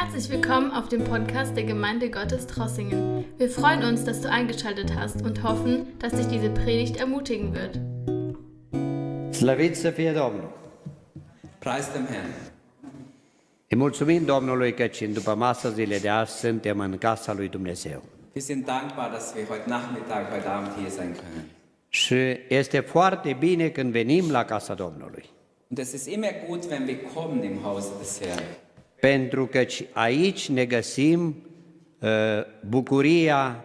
Herzlich 0.00 0.30
willkommen 0.30 0.70
auf 0.70 0.88
dem 0.88 1.02
Podcast 1.02 1.56
der 1.56 1.64
Gemeinde 1.64 2.08
Gottes 2.08 2.46
Trossingen. 2.46 3.24
Wir 3.36 3.50
freuen 3.50 3.82
uns, 3.82 4.04
dass 4.04 4.20
du 4.20 4.30
eingeschaltet 4.30 4.94
hast 4.94 5.22
und 5.22 5.42
hoffen, 5.42 5.86
dass 5.98 6.12
dich 6.12 6.28
diese 6.28 6.50
Predigt 6.50 6.96
ermutigen 6.96 7.52
wird. 7.52 7.74
Slăvit 9.34 9.76
să 9.76 9.90
fie 9.90 10.12
Domnul! 10.12 10.52
Preis 11.58 11.92
dem 11.92 12.06
Herrn. 12.06 12.30
Îi 13.68 13.76
mulțumim 13.76 14.24
Domnului 14.24 14.74
căci 14.74 15.00
în 15.00 15.12
după 15.12 15.34
masă 15.34 15.70
zile 15.70 15.98
de 15.98 16.08
azi 16.08 16.38
suntem 16.38 16.78
în 16.78 16.98
casa 16.98 17.32
lui 17.32 17.48
Dumnezeu. 17.48 18.02
Wir 18.34 18.42
sind 18.42 18.64
dankbar, 18.64 19.10
dass 19.10 19.34
wir 19.36 19.46
heute 19.46 19.64
Nachmittag, 19.66 20.26
heute 20.30 20.48
Abend 20.48 20.72
hier 20.78 20.90
sein 20.90 21.12
können. 21.12 21.44
Și 21.88 22.38
este 22.48 22.80
foarte 22.80 23.36
bine 23.38 23.68
când 23.68 23.92
venim 23.92 24.30
la 24.30 24.44
casa 24.44 24.74
Domnului. 24.74 25.24
Und 25.68 25.78
es 25.78 25.92
ist 25.92 26.06
immer 26.06 26.32
gut, 26.48 26.64
wenn 26.70 26.86
wir 26.86 26.98
kommen 27.14 27.42
im 27.42 27.62
Hause 27.62 27.88
des 28.00 28.20
Herrn. 28.20 28.67
Pentru 29.00 29.46
că 29.46 29.64
aici 29.92 30.48
ne 30.48 30.64
găsim 30.64 31.36
uh, 32.00 32.08
bucuria 32.68 33.64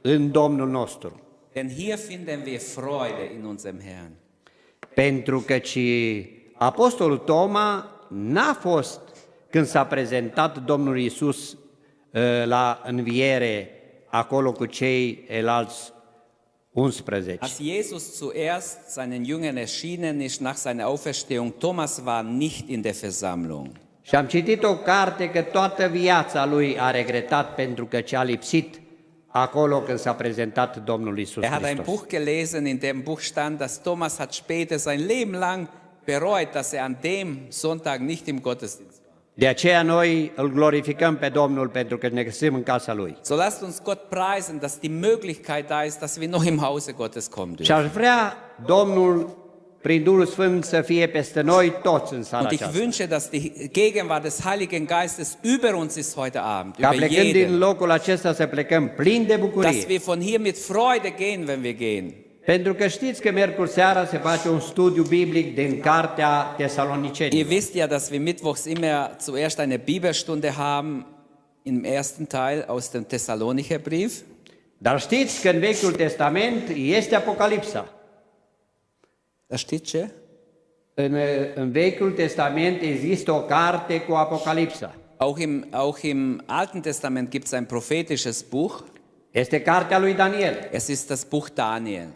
în 0.00 0.30
Domnul 0.30 0.68
nostru. 0.68 1.20
Denn 1.52 1.68
hier 1.68 1.98
finden 1.98 2.42
wir 2.46 2.58
Freude 2.58 3.32
in 3.38 3.44
unserem 3.44 3.80
Herrn. 3.80 4.12
Pentru 4.94 5.40
că 5.40 5.60
Apostolul 6.54 7.18
Toma 7.18 7.90
n-a 8.08 8.56
fost 8.60 9.00
când 9.50 9.66
s-a 9.66 9.86
prezentat 9.86 10.64
Domnul 10.64 10.98
Isus 10.98 11.52
uh, 11.52 11.58
la 12.44 12.82
înviere 12.84 13.70
acolo 14.06 14.52
cu 14.52 14.66
cei 14.66 15.24
elalți 15.28 15.92
11. 16.72 17.36
Als 17.40 17.58
Jesus 17.58 18.16
zuerst 18.16 18.78
seinen 18.88 19.24
Jüngern 19.24 19.56
erschienen 19.56 20.20
ist 20.20 20.40
nach 20.40 20.56
seiner 20.56 20.84
Auferstehung, 20.84 21.52
Thomas 21.58 22.00
war 22.04 22.22
nicht 22.22 22.68
in 22.68 22.82
der 22.82 22.94
Versammlung. 22.94 23.81
Și 24.02 24.14
am 24.14 24.26
citit 24.26 24.62
o 24.64 24.74
carte 24.76 25.30
că 25.30 25.42
toată 25.42 25.86
viața 25.86 26.46
lui 26.46 26.78
a 26.80 26.90
regretat 26.90 27.54
pentru 27.54 27.86
că 27.86 28.00
ce 28.00 28.16
a 28.16 28.22
lipsit 28.22 28.80
acolo 29.26 29.80
când 29.80 29.98
s-a 29.98 30.12
prezentat 30.14 30.84
Domnul 30.84 31.18
Isus 31.18 31.42
Er 31.42 31.48
hat 31.48 31.64
ein 31.64 31.74
Hristos. 31.74 31.94
Buch 31.94 32.06
gelesen, 32.08 32.66
in 32.66 32.78
dem 32.78 33.00
Buch 33.02 33.20
stand, 33.20 33.58
dass 33.58 33.80
Thomas 33.82 34.18
hat 34.18 34.32
später 34.32 34.78
sein 34.78 35.06
Leben 35.06 35.38
lang 35.38 35.68
bereut, 36.04 36.52
dass 36.52 36.72
er 36.72 36.80
an 36.82 36.96
dem 37.00 37.38
Sonntag 37.48 38.00
nicht 38.00 38.26
im 38.26 38.40
Gottesdienst 38.40 38.96
war. 39.04 39.12
De 39.34 39.46
aceea 39.46 39.82
noi 39.82 40.32
îl 40.36 40.52
glorificăm 40.52 41.16
pe 41.16 41.28
Domnul 41.28 41.68
pentru 41.68 41.98
că 41.98 42.08
ne 42.08 42.22
găsim 42.22 42.54
în 42.54 42.62
casa 42.62 42.94
Lui. 42.94 43.16
So 43.22 43.34
lasst 43.34 43.62
uns 43.62 43.80
Gott 43.82 44.08
preisen, 44.08 44.58
dass 44.58 44.78
die 44.78 44.90
Möglichkeit 45.00 45.66
da 45.68 45.82
ist, 45.82 45.98
dass 45.98 46.16
wir 46.16 46.28
noch 46.28 46.46
im 46.46 46.58
Hause 46.60 46.92
Gottes 46.92 47.26
kommen 47.26 47.54
Și 47.62 47.72
dürfen. 47.72 47.76
aș 47.76 47.86
vrea 47.92 48.36
Domnul, 48.66 49.36
Und 49.84 50.06
ich 52.52 52.74
wünsche, 52.74 53.08
dass 53.08 53.30
die 53.30 53.68
Gegenwart 53.72 54.24
des 54.24 54.44
Heiligen 54.44 54.86
Geistes 54.86 55.38
über 55.42 55.74
uns 55.76 55.96
ist 55.96 56.16
heute 56.16 56.42
Abend, 56.42 56.78
über 56.78 57.06
jeden. 57.06 57.60
Dass 57.60 59.88
wir 59.88 60.00
von 60.00 60.20
hier 60.20 60.38
mit 60.38 60.56
Freude 60.56 61.10
gehen, 61.10 61.48
wenn 61.48 61.62
wir 61.62 61.74
gehen. 61.74 62.14
Pentru 62.44 62.74
că 62.74 62.86
știți 62.86 63.20
că 63.20 63.32
miercuri 63.32 63.70
seara 63.70 64.06
se 64.06 64.16
face 64.16 64.48
un 64.48 64.60
studiu 64.60 65.02
biblic 65.02 65.54
din 65.54 65.80
cartea 65.80 66.56
Ihr 66.58 66.66
Tesalonicenilor. 66.66 67.50
wisst 67.50 67.74
ja, 67.74 67.86
dass 67.86 68.10
wir 68.10 68.20
mittwochs 68.20 68.64
immer 68.64 69.16
zuerst 69.20 69.58
eine 69.58 69.76
Bibelstunde 69.76 70.56
haben, 70.56 71.06
im 71.62 71.84
ersten 71.84 72.26
Teil 72.26 72.64
aus 72.66 72.90
dem 72.90 73.04
Thessalonicher 73.04 73.80
Brief. 73.80 74.12
Dar 74.78 75.00
știți 75.00 75.40
că 75.40 75.48
în 75.48 75.58
Vechiul 75.58 75.92
Testament 75.92 76.62
este 76.74 77.14
Apocalipsa. 77.14 78.01
Steht 79.56 79.84
ce? 79.84 80.10
În, 80.94 81.16
în 81.54 81.70
Vechiul 81.70 82.10
Testament 82.10 82.82
există 82.82 83.32
o 83.32 83.40
carte 83.40 84.00
cu 84.00 84.12
Apocalipsa. 84.12 84.94
Auch 85.16 85.40
im, 85.40 85.66
auch 85.70 86.02
im 86.02 86.42
Alten 86.46 86.80
Testament 86.80 87.30
gibt 87.30 87.44
es 87.44 87.52
ein 87.52 87.64
prophetisches 87.64 88.42
Buch. 88.42 88.80
Este 89.30 89.62
cartea 89.62 89.98
lui 89.98 90.14
Daniel. 90.14 90.68
Es 90.70 90.86
ist 90.86 91.08
das 91.08 91.24
Buch 91.24 91.48
Daniel. 91.54 92.08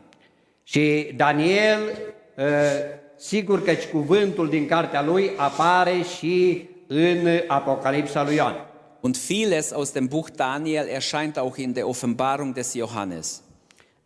Și 0.62 1.12
Daniel, 1.16 1.80
ă, 2.38 2.42
sigur 3.16 3.62
că 3.62 3.72
cuvântul 3.92 4.48
din 4.48 4.66
cartea 4.66 5.02
lui 5.02 5.30
apare 5.36 6.02
și 6.18 6.68
în 6.86 7.28
Apocalipsa 7.46 8.24
lui 8.24 8.34
Ioan. 8.34 8.54
Und 9.00 9.16
vieles 9.16 9.72
aus 9.72 9.92
dem 9.92 10.06
Buch 10.06 10.28
Daniel 10.36 10.88
erscheint 10.88 11.36
auch 11.36 11.58
in 11.58 11.72
der 11.72 11.84
Offenbarung 11.84 12.54
des 12.54 12.74
Johannes. 12.74 13.42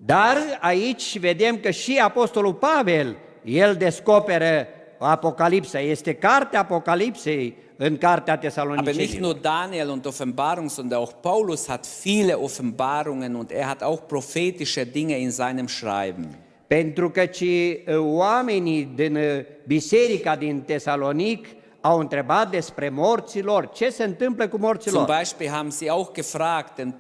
Dar 0.05 0.37
aici 0.61 1.19
vedem 1.19 1.59
că 1.59 1.71
și 1.71 2.01
Apostolul 2.05 2.55
Pavel, 2.55 3.17
el 3.45 3.75
descoperă 3.75 4.67
Apocalipsa. 4.99 5.81
Este 5.81 6.15
cartea 6.15 6.61
Apocalipsei 6.61 7.57
în 7.77 7.99
cartea 7.99 8.33
Aber 8.33 8.45
nicht 8.45 8.55
Tesalonicenilor. 8.55 9.21
nur 9.21 9.35
Daniel 9.41 9.89
und 9.89 10.07
Offenbarung, 10.07 10.71
sondern 10.71 11.01
auch 11.01 11.13
Paulus 11.21 11.69
hat 11.69 11.87
viele 12.03 12.33
Offenbarungen 12.35 13.35
und 13.35 13.51
er 13.51 13.67
hat 13.67 13.83
auch 13.83 14.01
prophetische 14.07 14.85
Dinge 14.85 15.17
in 15.19 15.31
seinem 15.31 15.67
Schreiben. 15.67 16.39
Pentru 16.67 17.11
că 17.11 17.27
ci 17.27 17.45
ă, 17.89 17.99
oamenii 17.99 18.91
din 18.95 19.17
ă, 19.17 19.21
biserica 19.67 20.37
din 20.37 20.63
Tesalonic 20.67 21.47
au 21.81 21.99
întrebat 21.99 22.51
despre 22.51 22.89
morților, 22.89 23.71
ce 23.75 23.91
se 23.91 24.05
întâmplă 24.05 24.45
cu 24.49 24.57
Zum 24.57 24.65
morților. 24.65 25.17
Beispiel 25.19 25.49
haben 25.49 25.71
sie 25.71 25.91
auch 25.91 26.13
gefragt, 26.13 26.75
den, 26.77 26.95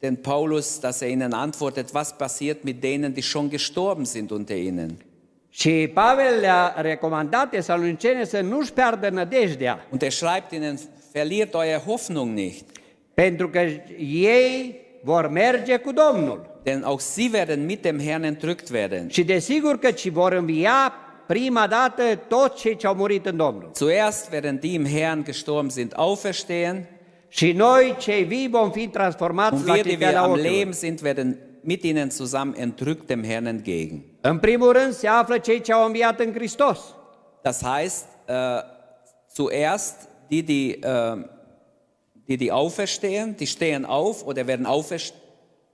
den 0.00 0.16
Paulus, 0.16 0.80
dass 0.80 1.02
er 1.02 1.08
ihnen 1.08 1.32
antwortet, 1.32 1.92
was 1.94 2.16
passiert 2.18 2.64
mit 2.64 2.82
denen, 2.82 3.14
die 3.14 3.22
schon 3.22 3.50
gestorben 3.50 4.04
sind 4.04 4.30
unter 4.30 4.56
ihnen. 4.56 4.96
Și 5.50 5.90
Pavel 5.94 6.40
le-a 6.40 6.74
recomandat 6.80 7.50
tesalonicene 7.50 8.24
să 8.24 8.40
nu-și 8.40 8.72
piardă 8.72 9.08
nădejdea, 9.08 9.86
Und 9.90 10.02
er 10.02 10.10
schreibt 10.10 10.52
ihnen, 10.52 10.78
verliert 11.12 11.54
eure 11.54 11.82
Hoffnung 11.86 12.34
nicht, 12.34 12.64
pentru 13.14 13.48
că 13.48 13.58
ei 13.98 14.80
vor 15.02 15.28
merge 15.28 15.76
cu 15.76 15.92
Domnul. 15.92 16.60
denn 16.62 16.82
auch 16.84 17.00
sie 17.00 17.30
werden 17.32 17.64
mit 17.64 17.82
dem 17.82 17.98
Herrn 18.00 18.22
entrückt 18.22 18.70
werden. 18.72 19.08
Și 19.08 19.24
desigur 19.24 19.78
că 19.78 19.90
ci 19.90 20.08
vor 20.08 20.32
învia 20.32 20.92
prima 21.26 21.66
dată 21.66 22.02
toți 22.28 22.60
cei 22.60 22.76
ce 22.76 22.86
au 22.86 22.94
murit 22.94 23.26
în 23.26 23.36
Domnul. 23.36 23.70
Zuerst 23.74 24.30
werden 24.32 24.58
die 24.58 24.72
im 24.72 24.86
Herrn 24.86 25.24
gestorben 25.24 25.70
sind 25.70 25.92
auferstehen 25.96 26.86
Și 27.28 27.52
noi, 27.52 27.94
cei 27.98 28.22
vii, 28.24 28.48
vom 28.50 28.70
fi 28.70 28.88
transformați 28.88 29.54
und 29.54 29.66
la 29.66 29.72
wir, 29.72 29.82
die 29.82 29.96
wir 30.00 30.16
am. 30.16 30.34
Leben 30.34 30.72
sind, 30.72 31.00
werden 31.02 31.38
mit 31.60 31.82
ihnen 31.82 32.10
zusammen 32.10 32.54
entrückt 32.58 33.06
dem 33.06 33.24
Herrn 33.24 33.46
entgegen. 33.46 34.04
În 34.20 34.38
primul 34.38 34.72
rând 34.72 34.92
se 34.92 35.06
află 35.06 35.38
cei 35.38 35.60
ce 35.60 35.72
au 35.72 35.86
înviat 35.86 36.20
în 36.20 36.32
Hristos. 36.32 36.78
Das 37.42 37.62
heißt, 37.62 38.04
äh, 38.26 38.64
zuerst 39.34 39.94
die, 40.28 40.42
die, 40.42 40.78
äh, 40.78 41.18
die, 42.26 42.36
die 42.36 42.50
auferstehen, 42.50 43.34
die 43.36 43.46
stehen 43.46 43.84
auf 43.84 44.22
oder 44.24 44.46
werden 44.46 44.66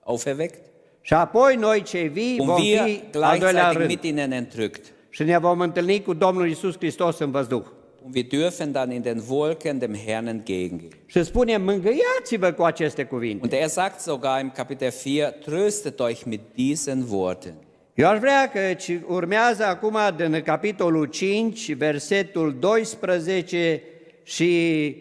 auferweckt 0.05 0.59
Și 1.01 1.15
apoi 1.15 1.57
noi, 1.57 1.83
cei 1.83 2.09
vii, 2.09 2.39
und 2.39 2.49
vom 2.49 2.61
wir 2.61 2.83
fi 2.83 3.01
al 3.13 3.39
doilea 3.39 3.39
gleichzeitig 3.39 3.77
rând. 3.77 3.89
mit 3.89 4.03
ihnen 4.05 4.33
entrückt. 4.33 4.81
Și 5.11 5.23
ne 5.23 5.39
vom 5.39 5.61
întâlni 5.61 6.03
cu 6.03 6.13
Domnul 6.13 6.49
Isus 6.49 6.77
Hristos 6.77 7.19
în 7.19 7.31
văzduh. 7.31 7.65
Und 8.05 8.15
wir 8.15 8.29
dürfen 8.29 8.75
dann 8.75 8.91
in 8.91 9.03
den 9.03 9.29
Wolken 9.29 9.81
dem 9.81 9.95
Herrn 9.95 10.27
entgegengehen. 10.27 10.93
Și 11.07 11.25
spune, 11.25 11.57
mângâiați-vă 11.57 12.53
cu 12.53 12.63
aceste 12.63 13.05
cuvinte. 13.05 13.43
Und 13.43 13.53
er 13.53 13.69
sagt 13.69 14.01
sogar 14.01 14.41
im 14.41 14.51
Kapitel 14.51 14.91
4, 14.91 15.35
tröstet 15.45 15.99
euch 15.99 16.25
mit 16.25 16.41
diesen 16.55 17.05
Worten. 17.11 17.55
Eu 17.95 18.09
aș 18.09 18.19
vrea 18.19 18.51
că 18.51 18.61
urmează 19.07 19.65
acum 19.65 19.99
din 20.17 20.43
capitolul 20.43 21.07
5, 21.07 21.73
versetul 21.75 22.57
12 22.59 23.83
și 24.23 24.97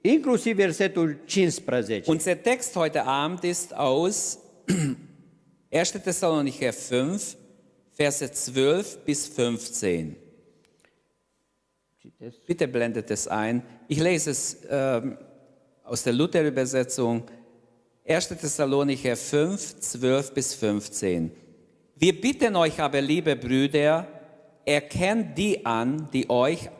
inclusiv 0.00 0.56
versetul 0.56 1.18
15. 1.24 2.10
Unser 2.10 2.36
Text 2.36 2.74
heute 2.74 2.98
Abend 2.98 3.42
ist 3.42 3.72
aus 3.74 4.38
1. 5.68 5.82
Thessalonicher 6.02 6.74
5, 6.88 7.22
Verse 7.96 8.26
12 8.26 8.98
bis 9.04 9.28
15. 9.34 10.27
Bitte 12.46 12.68
blendet 12.68 13.10
es 13.10 13.28
ein. 13.28 13.62
Ich 13.86 14.00
lese 14.00 14.30
es 14.30 14.58
ähm, 14.70 15.18
aus 15.84 16.02
der 16.02 16.12
Luther-Übersetzung. 16.14 17.24
1. 18.06 18.28
Thessalonicher 18.28 19.16
5, 19.16 19.80
12 19.80 20.32
bis 20.32 20.54
15. 20.54 21.30
Wir 21.96 22.20
bitten 22.20 22.56
euch 22.56 22.80
aber, 22.80 23.00
liebe 23.02 23.36
Brüder, 23.36 24.06
erkennt 24.64 25.36
die 25.36 25.66
an, 25.66 26.08
die, 26.12 26.30
euch, 26.30 26.70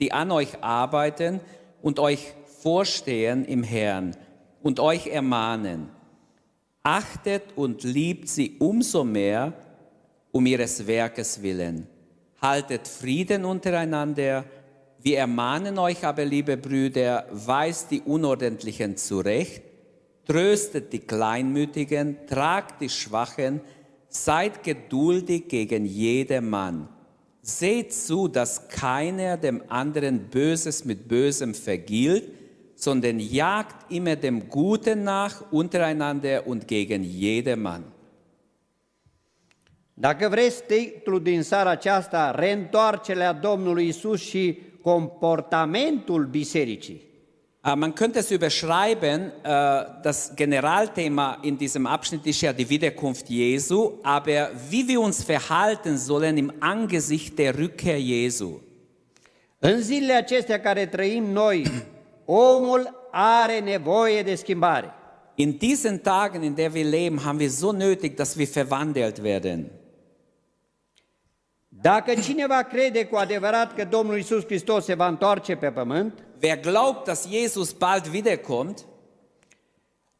die 0.00 0.12
an 0.12 0.30
euch 0.30 0.62
arbeiten 0.62 1.40
und 1.82 1.98
euch 1.98 2.32
vorstehen 2.62 3.44
im 3.44 3.62
Herrn 3.62 4.16
und 4.62 4.80
euch 4.80 5.08
ermahnen. 5.08 5.90
Achtet 6.82 7.42
und 7.56 7.82
liebt 7.82 8.28
sie 8.28 8.56
umso 8.58 9.04
mehr 9.04 9.52
um 10.32 10.46
ihres 10.46 10.86
Werkes 10.86 11.42
willen. 11.42 11.86
Haltet 12.40 12.88
Frieden 12.88 13.44
untereinander. 13.44 14.44
Wir 15.02 15.18
ermahnen 15.18 15.78
euch 15.78 16.04
aber, 16.04 16.26
liebe 16.26 16.58
Brüder, 16.58 17.26
weist 17.32 17.90
die 17.90 18.02
Unordentlichen 18.02 18.98
zurecht, 18.98 19.62
tröstet 20.26 20.92
die 20.92 20.98
Kleinmütigen, 20.98 22.18
tragt 22.26 22.82
die 22.82 22.90
Schwachen, 22.90 23.62
seid 24.08 24.62
geduldig 24.62 25.48
gegen 25.48 25.86
jedermann. 25.86 26.88
Seht 27.40 27.94
zu, 27.94 28.28
dass 28.28 28.68
keiner 28.68 29.38
dem 29.38 29.62
anderen 29.68 30.28
Böses 30.28 30.84
mit 30.84 31.08
Bösem 31.08 31.54
vergilt, 31.54 32.28
sondern 32.74 33.18
jagt 33.18 33.90
immer 33.90 34.16
dem 34.16 34.50
Guten 34.50 35.04
nach 35.04 35.50
untereinander 35.50 36.46
und 36.46 36.68
gegen 36.68 37.02
jedermann. 37.02 37.84
Dacă 39.94 40.28
vreți 40.28 40.62
titlul 40.66 41.22
din 41.22 41.42
seara 41.42 41.70
aceasta, 41.70 42.30
reîntoarcerea 42.30 43.32
Domnului 43.32 43.86
Isus 43.86 44.20
și 44.20 44.58
comportamentul 44.82 46.26
bisericii. 46.26 47.00
Äh, 47.64 47.74
Man 47.76 47.94
könnte 47.94 48.18
es 48.18 48.30
überschreiben, 48.30 49.20
äh, 49.42 49.84
das 50.02 50.32
Generalthema 50.34 51.38
in 51.42 51.58
diesem 51.58 51.86
Abschnitt 51.86 52.26
ist 52.26 52.40
ja 52.40 52.52
die 52.52 52.68
Wiederkunft 52.68 53.28
Jesu, 53.28 53.98
aber 54.02 54.50
wie 54.70 54.88
wir 54.88 55.00
uns 55.00 55.22
verhalten 55.22 55.98
sollen 55.98 56.38
im 56.38 56.52
Angesicht 56.60 57.38
der 57.38 57.54
Rückkehr 57.58 57.98
Jesu. 58.00 58.58
În 59.58 59.82
zilele 59.82 60.12
acestea 60.12 60.60
care 60.60 60.86
trăim 60.86 61.24
noi, 61.24 61.66
omul 62.24 63.08
are 63.10 63.58
nevoie 63.60 64.22
de 64.22 64.34
schimbare. 64.34 64.94
In 65.34 65.58
diesen 65.58 66.02
Tagen, 66.02 66.42
in 66.42 66.54
der 66.54 66.72
wir 66.72 66.84
leben, 66.84 67.24
haben 67.24 67.38
wir 67.38 67.50
so 67.50 67.72
nötig, 67.72 68.16
dass 68.16 68.36
wir 68.36 68.46
verwandelt 68.46 69.22
werden. 69.22 69.70
Dacă 71.80 72.14
cineva 72.14 72.62
crede 72.62 73.04
cu 73.04 73.16
adevărat 73.16 73.74
că 73.74 73.84
Domnul 73.84 74.18
Isus 74.18 74.44
Hristos 74.44 74.84
se 74.84 74.94
va 74.94 75.06
întoarce 75.06 75.56
pe 75.56 75.70
pământ, 75.70 76.24
Wer 76.42 76.60
glaubt, 76.60 77.04
dass 77.04 77.28
Jesus 77.28 77.72
bald 77.72 78.06
wiederkommt, 78.12 78.84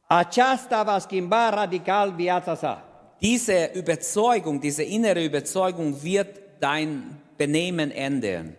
aceasta 0.06 0.82
va 0.82 0.98
schimba 0.98 1.48
radical 1.48 2.12
viața 2.16 2.54
sa. 2.54 2.84
diese 3.20 3.70
Überzeugung, 3.74 4.60
diese 4.60 4.82
innere 4.82 5.22
Überzeugung 5.22 5.94
wird 6.02 6.40
dein 6.58 7.02
Benehmen 7.36 7.90
ändern. 7.94 8.56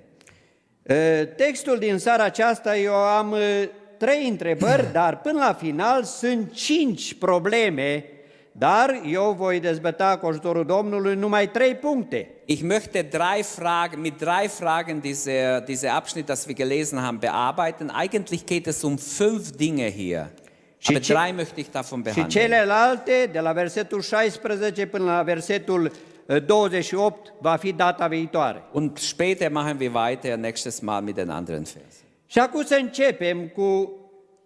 E, 0.83 1.25
Textul 1.25 1.77
din 1.79 1.97
seara 1.97 2.23
aceasta, 2.23 2.77
eu 2.77 2.93
am 2.93 3.33
e, 3.33 3.69
trei 3.97 4.27
întrebări, 4.27 4.91
dar 4.99 5.21
până 5.21 5.39
la 5.39 5.53
final 5.53 6.03
sunt 6.03 6.53
cinci 6.53 7.13
probleme, 7.13 8.05
dar 8.51 9.01
eu 9.05 9.35
voi 9.37 9.59
dezbăta 9.59 10.17
cu 10.17 10.25
ajutorul 10.25 10.65
Domnului 10.65 11.15
numai 11.15 11.49
trei 11.49 11.75
puncte. 11.75 12.29
Ich 12.45 12.61
möchte 12.61 13.01
drei 13.09 13.43
Fragen, 13.43 13.99
mit 13.99 14.17
drei 14.17 14.47
Fragen 14.47 14.99
diese, 14.99 15.63
diese 15.65 15.87
Abschnitt, 15.87 16.25
das 16.25 16.45
wir 16.45 16.55
gelesen 16.55 16.99
haben, 16.99 17.19
bearbeiten. 17.19 17.91
Eigentlich 18.01 18.43
geht 18.45 18.65
es 18.67 18.81
um 18.81 18.95
fünf 18.95 19.49
Dinge 19.55 19.91
hier. 19.91 20.29
Și 20.77 20.89
Aber 20.89 21.01
ce- 21.03 21.13
drei 21.13 21.31
möchte 21.45 21.59
ich 21.59 21.69
davon 21.71 21.97
Și 21.97 22.03
behandeln. 22.03 22.29
celelalte, 22.29 23.29
de 23.31 23.39
la 23.39 23.51
versetul 23.51 24.01
16 24.01 24.85
până 24.85 25.03
la 25.03 25.21
versetul 25.23 25.91
e, 26.25 26.39
28, 26.39 27.33
va 27.39 27.55
fi 27.55 27.71
data 27.71 28.07
viitoare. 28.07 28.63
Und 28.71 28.97
später 28.97 29.49
machen 29.51 29.77
wir 29.79 29.91
weiter, 29.93 30.37
nächstes 30.37 30.79
Mal 30.79 31.01
mit 31.01 31.15
den 31.15 31.29
anderen 31.29 31.63
Versen. 31.63 32.05
Și 32.25 32.39
acum 32.39 32.63
să 32.63 32.77
începem 32.81 33.47
cu 33.47 33.91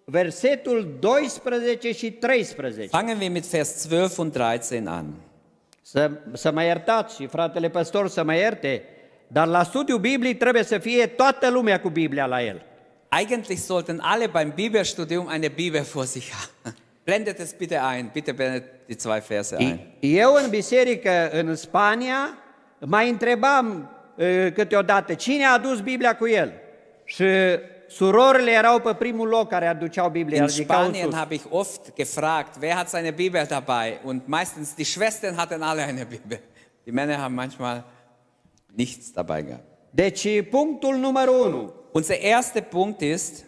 versetul 0.05 0.97
12 0.99 1.91
și 1.91 2.11
13. 2.11 2.87
Fangen 2.87 3.17
wir 3.17 3.29
mit 3.29 3.45
Vers 3.45 3.87
12 3.87 4.21
und 4.21 4.31
13 4.31 4.89
an. 4.89 5.05
Să, 5.81 6.11
să 6.33 6.51
mă 6.51 6.63
iertați 6.63 7.15
și 7.15 7.27
fratele 7.27 7.69
păstor 7.69 8.09
să 8.09 8.23
mă 8.23 8.35
ierte, 8.35 8.83
dar 9.27 9.47
la 9.47 9.63
studiu 9.63 9.97
biblic 9.97 10.37
trebuie 10.37 10.63
să 10.63 10.77
fie 10.77 11.07
toată 11.07 11.49
lumea 11.49 11.79
cu 11.79 11.89
Biblia 11.89 12.25
la 12.25 12.43
el. 12.43 12.61
Eigentlich 13.19 13.59
sollten 13.59 13.99
alle 14.01 14.27
beim 14.27 14.51
Bibelstudium 14.55 15.29
eine 15.33 15.47
Bibel 15.47 15.81
vor 15.81 16.05
sich 16.05 16.29
haben. 16.31 16.75
Blendet 17.05 17.39
es 17.39 17.53
bitte 17.53 17.79
ein, 17.95 18.09
bitte 18.13 18.31
blendet 18.31 18.63
die 18.85 18.95
zwei 18.95 19.19
Verse 19.27 19.55
ein. 19.59 19.79
Eu 19.99 20.33
în 20.43 20.49
biserică 20.49 21.29
în 21.31 21.55
Spania 21.55 22.37
mai 22.79 23.09
întrebam 23.09 23.89
e, 24.17 24.51
câteodată 24.51 25.13
cine 25.13 25.45
a 25.45 25.53
adus 25.53 25.79
Biblia 25.79 26.15
cu 26.15 26.27
el. 26.27 26.53
Și 27.03 27.25
surorile 27.87 28.51
erau 28.51 28.79
pe 28.79 28.93
primul 28.93 29.27
loc 29.27 29.49
care 29.49 29.67
aduceau 29.67 30.09
Biblia, 30.09 30.41
In 30.41 30.47
Spanien 30.47 31.13
habe 31.13 31.33
ich 31.33 31.43
oft 31.49 31.95
gefragt, 31.95 32.55
wer 32.59 32.75
hat 32.75 32.89
seine 32.89 33.11
Bibel 33.11 33.45
dabei? 33.45 33.99
Und 34.03 34.27
meistens 34.27 34.75
die 34.75 34.85
Schwestern 34.85 35.35
hatten 35.35 35.61
alle 35.61 35.81
eine 35.81 36.05
Bibel. 36.05 36.39
Die 36.83 36.91
Männer 36.91 37.17
haben 37.17 37.35
manchmal 37.35 37.83
nichts 38.75 39.11
dabei 39.11 39.41
gehabt. 39.41 39.63
Deci 39.91 40.41
punctul 40.49 40.95
numărul 40.95 41.53
1, 41.53 41.71
Unser 41.91 42.15
erster 42.21 42.61
Punkt 42.61 43.01
ist, 43.01 43.45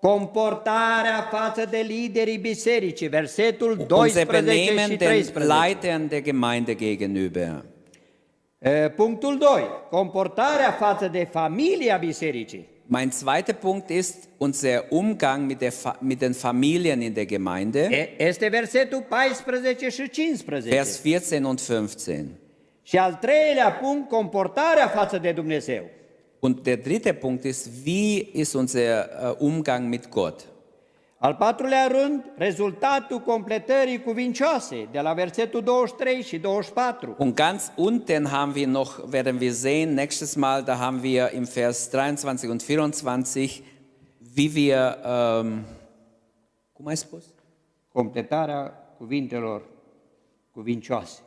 comportarea 0.00 1.28
față 1.30 1.64
de 1.70 1.78
liderii 1.78 2.38
bisericii, 2.38 3.08
versetul 3.08 3.70
unser 3.70 3.86
12 3.86 4.18
și 4.18 4.26
Benehmen 4.26 4.88
den 4.88 4.96
13. 4.96 5.44
Leitern 5.44 6.08
der 6.08 6.20
Gemeinde 6.20 6.74
gegenüber. 6.74 7.64
E, 8.62 8.88
Punctul 8.88 9.38
2. 9.38 9.62
Comportarea 9.90 10.70
față 10.70 11.08
de 11.08 11.28
familia 11.30 11.96
bisericii. 11.96 12.68
Mein 12.86 13.10
zweiter 13.10 13.54
Punkt 13.54 13.90
ist 13.90 14.14
unser 14.38 14.84
Umgang 14.90 15.46
mit, 15.46 15.58
der 15.58 15.70
Fa 15.70 15.96
mit 16.00 16.18
den 16.18 16.32
Familien 16.32 17.00
in 17.00 17.12
der 17.12 17.24
Gemeinde. 17.24 17.88
E, 17.90 18.24
Este 18.24 18.48
versetul 18.48 19.04
14 19.08 19.88
și 19.88 20.02
15. 20.02 20.68
Vers 20.74 20.96
14 20.96 21.48
und 21.48 21.60
15. 21.60 22.26
Și 22.82 22.98
al 22.98 23.18
treilea 23.20 23.70
punct, 23.72 24.08
comportarea 24.08 24.88
față 24.88 25.18
de 25.18 25.32
Dumnezeu. 25.32 25.82
Und 26.38 26.60
der 26.60 26.76
dritte 26.78 27.12
Punkt 27.12 27.44
ist, 27.44 27.68
wie 27.84 28.28
ist 28.32 28.54
unser 28.54 28.98
äh, 28.98 29.34
Umgang 29.38 29.88
mit 29.88 30.08
Gott? 30.10 30.40
Al 31.22 31.36
patrulea 31.36 31.86
rând, 31.86 32.32
rezultatul 32.36 33.18
completării 33.18 34.02
cuvincioase, 34.02 34.88
de 34.90 35.00
la 35.00 35.12
versetul 35.12 35.62
23 35.62 36.22
și 36.22 36.38
24. 36.38 37.14
Und 37.18 37.34
ganz 37.34 37.72
unten 37.76 38.26
haben 38.26 38.54
wir 38.54 38.66
noch, 38.66 39.10
werden 39.10 39.38
wir 39.38 39.52
sehen, 39.52 39.94
nächstes 39.94 40.34
Mal, 40.34 40.62
da 40.62 40.78
haben 40.78 41.02
wir 41.02 41.30
im 41.32 41.44
Vers 41.44 41.90
23 41.90 42.50
und 42.50 42.62
24, 42.62 43.62
wie 44.34 44.54
wir, 44.54 44.98
ähm, 45.04 45.64
cum 46.72 46.86
ai 46.86 46.96
spus? 46.96 47.24
Completarea 47.92 48.72
cuvintelor 48.98 49.62
cuvincioase. 50.52 51.20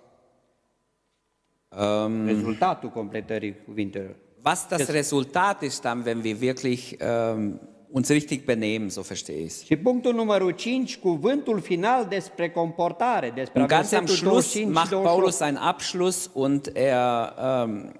Ähm, 1.77 2.25
Rezultatul 2.25 2.89
completării 2.89 3.56
cuvintelor. 3.65 4.15
was 4.44 4.68
das 4.68 4.89
Resultat 4.89 5.62
ist 5.62 5.83
dann, 5.83 6.06
wenn 6.06 6.24
wir 6.24 6.39
wirklich 6.39 6.97
ähm, 7.00 7.59
uns 7.95 8.09
richtig 8.09 8.45
benehmen, 8.45 8.89
so 8.89 9.01
verstehe 9.01 9.38
ich 9.39 9.45
es. 9.45 9.63
Și 9.63 9.75
punctul 9.75 10.13
numărul 10.13 10.51
5, 10.51 10.97
cuvântul 10.97 11.59
final 11.59 12.06
despre 12.06 12.50
comportare, 12.50 13.30
despre 13.36 13.59
Und 13.62 13.69
ganz 13.69 13.92
am 13.92 14.06
Schluss 14.06 14.21
25 14.21 14.65
și 14.68 14.71
macht 14.74 14.92
28. 14.92 15.03
Paulus 15.15 15.39
einen 15.39 15.57
Abschluss 15.57 16.30
und 16.33 16.69
er, 16.74 17.33
ähm, 17.63 17.94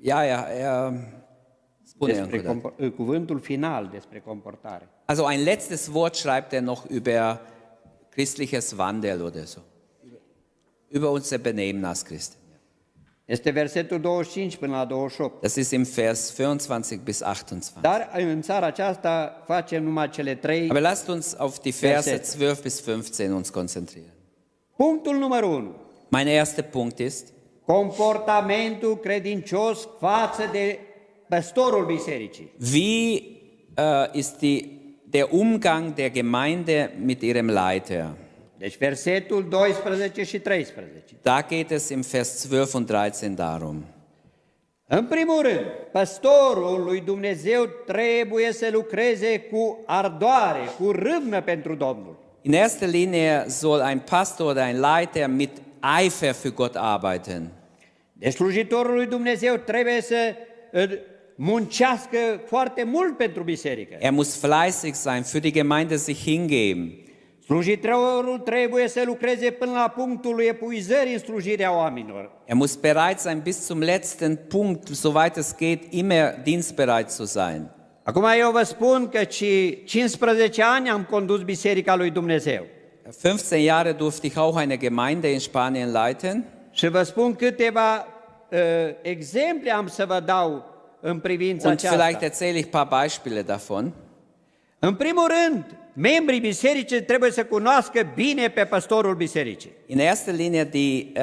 ja, 0.00 0.24
ja, 0.24 0.46
er, 0.52 0.92
spune 1.84 2.12
despre 2.12 2.36
încă 2.38 2.50
o 2.50 2.60
dată. 2.60 2.74
compo- 2.74 2.94
cuvântul 2.96 3.38
final 3.40 3.88
despre 3.92 4.20
comportare. 4.20 4.88
also 5.04 5.24
ein 5.26 5.42
letztes 5.42 5.88
Wort 5.92 6.14
schreibt 6.14 6.52
er 6.52 6.60
noch 6.62 6.84
über 6.90 7.40
christliches 8.10 8.74
Wandel 8.76 9.22
oder 9.22 9.44
so. 9.44 9.60
Über 10.88 11.08
unser 11.10 11.38
Benehmen 11.38 11.84
als 11.84 12.02
Christen. 12.02 12.36
Este 13.30 13.50
versetul 13.50 14.00
25 14.00 14.56
până 14.56 14.76
la 14.76 14.84
28. 14.84 15.40
Das 15.40 15.54
ist 15.54 15.70
im 15.70 15.82
Vers 15.82 16.32
24 16.36 17.00
bis 17.04 17.20
28. 17.20 17.80
Dar 17.80 18.10
în 18.12 18.42
țara 18.42 18.66
aceasta 18.66 19.42
facem 19.46 19.82
numai 19.82 20.08
cele 20.08 20.34
trei. 20.34 20.66
Aber 20.70 20.82
lasst 20.82 21.08
uns 21.08 21.34
auf 21.38 21.58
die 21.58 21.72
Verse 21.80 22.10
Verse. 22.10 22.36
12 22.36 22.62
bis 22.62 22.80
15 22.80 23.30
uns 23.30 23.48
konzentrieren. 23.50 24.12
Punctul 24.76 25.16
numărul 25.16 25.56
1. 25.56 25.70
Mein 26.08 26.26
erster 26.26 26.64
Punkt 26.64 26.98
ist, 26.98 27.26
Comportamentul 27.66 28.96
credincios 28.96 29.88
față 30.00 30.42
de 30.52 30.78
păstorul 31.28 31.84
bisericii. 31.84 32.50
wie 32.72 33.22
äh, 33.74 34.08
ist 34.12 34.38
die, 34.38 34.64
der 35.04 35.32
Umgang 35.32 35.94
der 35.94 36.10
Gemeinde 36.10 36.90
mit 37.04 37.22
ihrem 37.22 37.48
Leiter? 37.48 38.16
Deci 38.60 38.78
versetul 38.78 39.48
12 39.48 40.24
și 40.24 40.38
13. 40.38 41.14
Da 41.22 41.46
geht 41.48 41.70
es 41.70 41.88
im 41.88 42.00
Vers 42.00 42.48
12 42.48 42.76
und 42.76 42.86
13 42.86 43.42
darum. 43.42 43.84
În 44.86 45.04
primul 45.04 45.42
rând, 45.42 45.66
păstorul 45.92 46.84
lui 46.84 47.00
Dumnezeu 47.00 47.68
trebuie 47.86 48.52
să 48.52 48.68
lucreze 48.72 49.40
cu 49.40 49.78
ardoare, 49.86 50.60
cu 50.78 50.90
râvnă 50.90 51.42
pentru 51.42 51.74
Domnul. 51.74 52.18
In 52.42 52.52
erster 52.52 52.88
Linie 52.88 53.44
soll 53.48 53.80
ein 53.88 53.98
Pastor 53.98 54.50
oder 54.50 54.66
ein 54.66 54.80
Leiter 54.80 55.28
mit 55.28 55.50
Eifer 55.98 56.34
für 56.34 56.54
Gott 56.54 56.74
arbeiten. 56.76 57.50
Deci 58.12 58.32
slujitorul 58.32 58.94
lui 58.94 59.06
Dumnezeu 59.06 59.56
trebuie 59.56 60.00
să 60.00 60.34
uh, 60.72 60.82
muncească 61.34 62.18
foarte 62.46 62.82
mult 62.82 63.16
pentru 63.16 63.42
biserică. 63.42 63.96
Er 63.98 64.10
muss 64.10 64.44
fleißig 64.46 64.92
sein, 64.92 65.22
für 65.22 65.40
die 65.40 65.52
Gemeinde 65.52 65.96
sich 65.96 66.22
hingeben. 66.22 67.08
Slujitorul 67.50 68.38
trebuie 68.38 68.88
să 68.88 69.02
lucreze 69.06 69.50
până 69.50 69.72
la 69.72 69.88
punctul 69.88 70.42
epuizării 70.42 71.12
în 71.12 71.18
slujirea 71.18 71.76
oamenilor. 71.76 72.30
Er 72.44 72.54
muss 72.54 72.74
bereit 72.74 73.18
sein, 73.18 73.40
bis 73.40 73.66
zum 73.66 73.78
letzten 73.78 74.38
Punkt, 74.48 74.86
soweit 74.86 75.36
es 75.36 75.56
geht, 75.56 75.82
immer 75.92 76.34
dienstbereit 76.42 77.10
zu 77.10 77.24
sein. 77.24 77.70
Acum 78.02 78.24
eu 78.38 78.50
vă 78.50 78.62
spun 78.62 79.08
că 79.08 79.22
și 79.22 79.84
15 79.84 80.62
ani 80.62 80.90
am 80.90 81.06
condus 81.10 81.42
Biserica 81.42 81.94
lui 81.94 82.10
Dumnezeu. 82.10 82.66
15 83.20 83.68
Jahre 83.68 83.92
durfte 83.92 84.26
ich 84.26 84.36
auch 84.36 84.60
eine 84.60 84.76
Gemeinde 84.76 85.32
in 85.32 85.38
Spanien 85.38 85.90
leiten. 85.90 86.44
Și 86.70 86.88
vă 86.88 87.02
spun 87.02 87.34
câteva 87.34 88.06
uh, 88.50 88.58
exemple 89.02 89.70
am 89.72 89.86
să 89.86 90.04
vă 90.06 90.22
dau 90.24 90.64
în 91.00 91.18
privința 91.18 91.68
Und 91.68 91.80
vielleicht 91.80 92.16
aceasta. 92.16 92.44
erzähle 92.44 92.58
ich 92.58 92.68
ein 92.72 92.86
paar 92.86 93.02
Beispiele 93.02 93.42
davon. 93.42 93.92
În 94.78 94.94
primul 94.94 95.26
rând, 95.26 95.64
membrii 95.92 96.40
bisericii 96.40 97.02
trebuie 97.02 97.30
să 97.30 97.44
cunoască 97.44 98.12
bine 98.14 98.48
pe 98.48 98.64
păstorul 98.64 99.14
bisericii. 99.14 99.70
In 99.86 99.98
erster 99.98 100.34
Linie, 100.34 100.64
die 100.64 101.12
äh, 101.14 101.22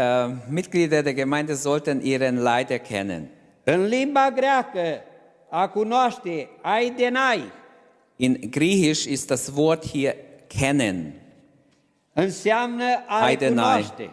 Mitglieder 0.49 1.03
der 1.03 1.13
Gemeinde 1.13 1.53
sollten 1.53 1.99
ihren 2.03 2.41
Leiter 2.43 2.77
kennen. 2.77 3.27
În 3.63 3.85
limba 3.85 4.29
greacă, 4.35 5.01
a 5.49 5.67
cunoaște, 5.67 6.49
aidenai, 6.61 7.43
In 8.15 8.39
Griechisch 8.49 9.03
ist 9.09 9.27
das 9.27 9.51
Wort 9.55 9.87
hier 9.87 10.15
kennen, 10.47 11.13
înseamnă 12.13 12.83
a 13.07 13.23
Aidenai. 13.23 13.75
recunoaște, 13.75 14.09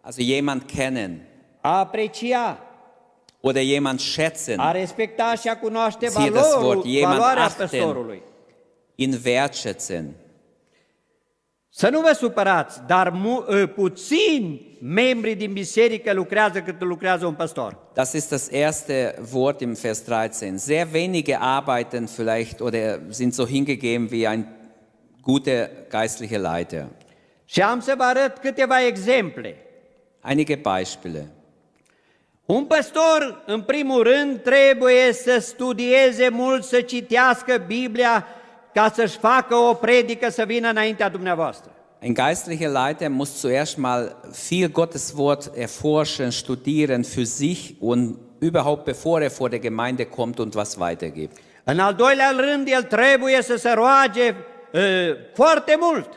also 0.00 0.22
jemand 0.22 0.62
kennen 0.62 1.20
a 1.60 1.78
aprecia, 1.78 2.58
oder 3.40 3.62
jemand 3.62 4.00
schätzen, 4.00 4.56
a 4.58 4.70
respecta 4.70 5.34
și 5.34 5.48
a 5.48 5.56
cunoaște 5.58 6.06
Ție 6.06 6.30
das 6.30 6.50
valorul, 6.50 6.74
Wort, 6.74 6.86
jemand 6.86 7.18
valoarea 7.18 7.42
achten. 7.44 7.66
păstorului. 7.68 8.22
Ihn 8.96 9.20
wertschätzen. 9.24 10.04
Să 11.68 11.88
nu 11.88 12.00
vă 12.00 12.12
supărați, 12.12 12.80
dar 12.86 13.10
mu- 13.10 13.44
ă, 13.48 13.66
puțini 13.66 14.78
membri 14.80 15.34
din 15.34 15.52
biserică 15.52 16.12
lucrează 16.12 16.60
cât 16.60 16.82
lucrează 16.82 17.26
un 17.26 17.34
păstor. 17.34 17.78
Das 17.94 18.12
ist 18.12 18.28
das 18.28 18.48
erste 18.50 19.14
Wort 19.32 19.60
im 19.60 19.72
Vers 19.72 19.98
13. 19.98 20.56
Sehr 20.58 20.86
wenige 20.92 21.36
arbeiten 21.40 22.06
vielleicht 22.06 22.60
oder 22.60 23.00
sind 23.08 23.32
so 23.32 23.44
hingegeben 23.46 24.08
wie 24.10 24.28
ein 24.28 24.46
guter 25.20 25.70
geistlicher 25.90 26.40
Leiter. 26.40 26.86
Și 27.44 27.62
am 27.62 27.80
să 27.80 27.94
vă 27.96 28.02
arăt 28.02 28.38
câteva 28.38 28.86
exemple. 28.86 29.56
Einige 30.24 30.54
Beispiele. 30.54 31.30
Un 32.46 32.64
păstor, 32.64 33.42
în 33.46 33.62
primul 33.62 34.02
rând, 34.02 34.42
trebuie 34.42 35.12
să 35.12 35.38
studieze 35.40 36.28
mult, 36.28 36.64
să 36.64 36.80
citească 36.80 37.64
Biblia 37.66 38.26
ca 38.76 38.92
să-și 38.94 39.18
facă 39.18 39.54
o 39.54 39.74
predică 39.74 40.30
să 40.30 40.44
vină 40.46 40.68
înaintea 40.68 41.08
dumneavoastră. 41.08 41.70
Ein 42.00 42.14
geistlicher 42.14 42.70
Leiter 42.70 43.08
muss 43.08 43.40
zuerst 43.40 43.76
mal 43.76 44.16
viel 44.48 44.70
Gottes 44.70 45.12
Wort 45.16 45.50
erforschen, 45.54 46.30
studieren 46.30 47.02
für 47.02 47.24
sich 47.24 47.70
und 47.78 48.16
überhaupt 48.38 48.84
bevor 48.84 49.20
er 49.20 49.30
vor 49.30 49.48
der 49.48 49.58
Gemeinde 49.58 50.04
kommt 50.04 50.38
und 50.38 50.54
was 50.54 50.76
weitergibt. 50.78 51.36
În 51.64 51.78
al 51.78 51.94
doilea 51.94 52.30
rând, 52.36 52.68
el 52.68 52.82
trebuie 52.82 53.42
să 53.42 53.56
se 53.56 53.70
roage 53.70 54.34
uh, 54.72 54.80
foarte 55.34 55.76
mult. 55.80 56.08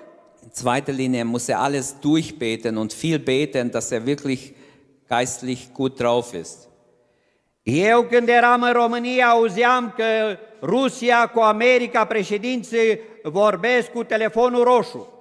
In 0.43 0.49
zweiter 0.53 0.93
Linie 0.93 1.23
muss 1.23 1.47
er 1.47 1.55
alles 1.55 1.95
durchbeten 1.99 2.77
und 2.77 2.93
viel 2.93 3.19
beten, 3.19 3.69
dass 3.69 3.91
er 3.91 4.05
wirklich 4.05 4.51
geistlich 5.09 5.71
gut 5.73 5.99
drauf 5.99 6.33
ist. 6.33 6.68
Eu 7.71 8.01
când 8.01 8.27
eram 8.27 8.61
în 8.61 8.71
România 8.71 9.27
auzeam 9.27 9.93
că 9.95 10.03
Rusia 10.61 11.27
cu 11.27 11.39
America 11.39 12.05
președinții 12.05 12.99
vorbesc 13.23 13.91
cu 13.91 14.03
telefonul 14.03 14.63
roșu. 14.63 15.13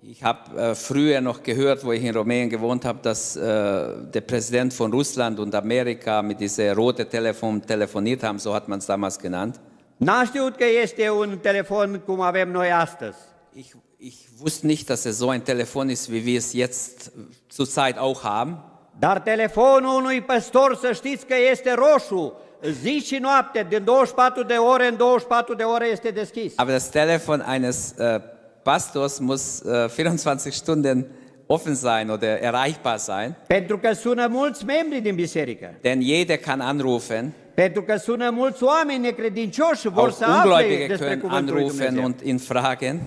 Ich 0.00 0.20
habe 0.22 0.70
äh, 0.70 0.74
früher 0.74 1.20
noch 1.20 1.42
gehört, 1.42 1.82
wo 1.82 1.92
ich 1.92 2.04
in 2.04 2.12
Rumänien 2.12 2.48
gewohnt 2.48 2.84
habe, 2.84 2.98
dass 3.02 3.36
äh, 3.36 3.40
der 4.12 4.20
Präsident 4.20 4.72
von 4.72 4.92
Russland 4.92 5.38
und 5.38 5.54
Amerika 5.54 6.22
mit 6.22 6.38
diesem 6.38 6.72
roten 6.74 7.08
Telefon 7.08 7.60
telefoniert 7.60 8.22
haben, 8.22 8.38
so 8.38 8.54
hat 8.54 8.68
man 8.68 8.78
es 8.78 8.86
damals 8.86 9.18
genannt. 9.18 9.60
N-am 9.96 10.24
știut 10.24 10.56
că 10.56 10.64
este 10.82 11.10
un 11.10 11.38
telefon 11.42 12.02
cum 12.06 12.20
avem 12.20 12.50
noi 12.50 12.72
astăzi. 12.72 13.18
Ich, 13.52 13.70
ich 13.96 14.16
wusste 14.40 14.66
nicht, 14.66 14.86
dass 14.88 15.04
es 15.04 15.16
so 15.16 15.30
ein 15.30 15.42
Telefon 15.42 15.88
ist, 15.88 16.08
wie 16.08 16.24
wir 16.24 16.36
es 16.36 16.52
jetzt 16.52 17.10
zurzeit 17.48 17.98
auch 17.98 18.22
haben. 18.22 18.56
Dar 18.98 19.20
telefonul 19.20 19.94
unui 19.96 20.20
păstor, 20.20 20.76
să 20.80 20.92
știți 20.92 21.26
că 21.26 21.34
este 21.50 21.74
roșu, 21.74 22.34
zi 22.82 23.02
și 23.06 23.18
noapte, 23.20 23.66
din 23.68 23.84
24 23.84 24.42
de 24.42 24.54
ore 24.54 24.86
în 24.86 24.96
24 24.96 25.54
de 25.54 25.62
ore 25.62 25.86
este 25.86 26.08
deschis. 26.08 26.52
Aber 26.56 26.72
das 26.74 26.88
Telefon 26.88 27.44
eines 27.52 27.94
äh, 27.94 28.20
Pastors 28.62 29.18
muss 29.18 29.62
äh, 29.62 29.88
24 29.88 30.50
Stunden 30.52 31.06
offen 31.46 31.74
sein 31.74 32.08
oder 32.10 32.38
erreichbar 32.42 32.96
sein, 32.96 33.36
Pentru 33.46 33.78
că 33.78 33.92
sună 33.92 34.26
mulți 34.30 34.64
membri 34.64 35.00
din 35.00 35.14
biserică, 35.14 35.74
denn 35.80 36.00
jeder 36.02 36.36
kann 36.36 36.60
anrufen. 36.60 37.32
pentru 37.54 37.82
că 37.82 37.96
sună 37.96 38.30
mulți 38.30 38.62
oameni 38.62 38.98
necredincioși 39.00 39.80
și 39.80 39.88
vor 39.88 40.02
Auch 40.04 40.14
să 40.16 40.24
afle 40.24 40.50
Ungläubige 40.50 40.86
despre 40.86 41.06
können 41.16 41.20
cuvântul 41.20 41.54
lui 41.54 41.62
anrufen 41.62 41.94
Dumnezeu. 41.94 42.04
und 42.04 42.20
ihn 42.24 42.38
fragen. 42.38 43.00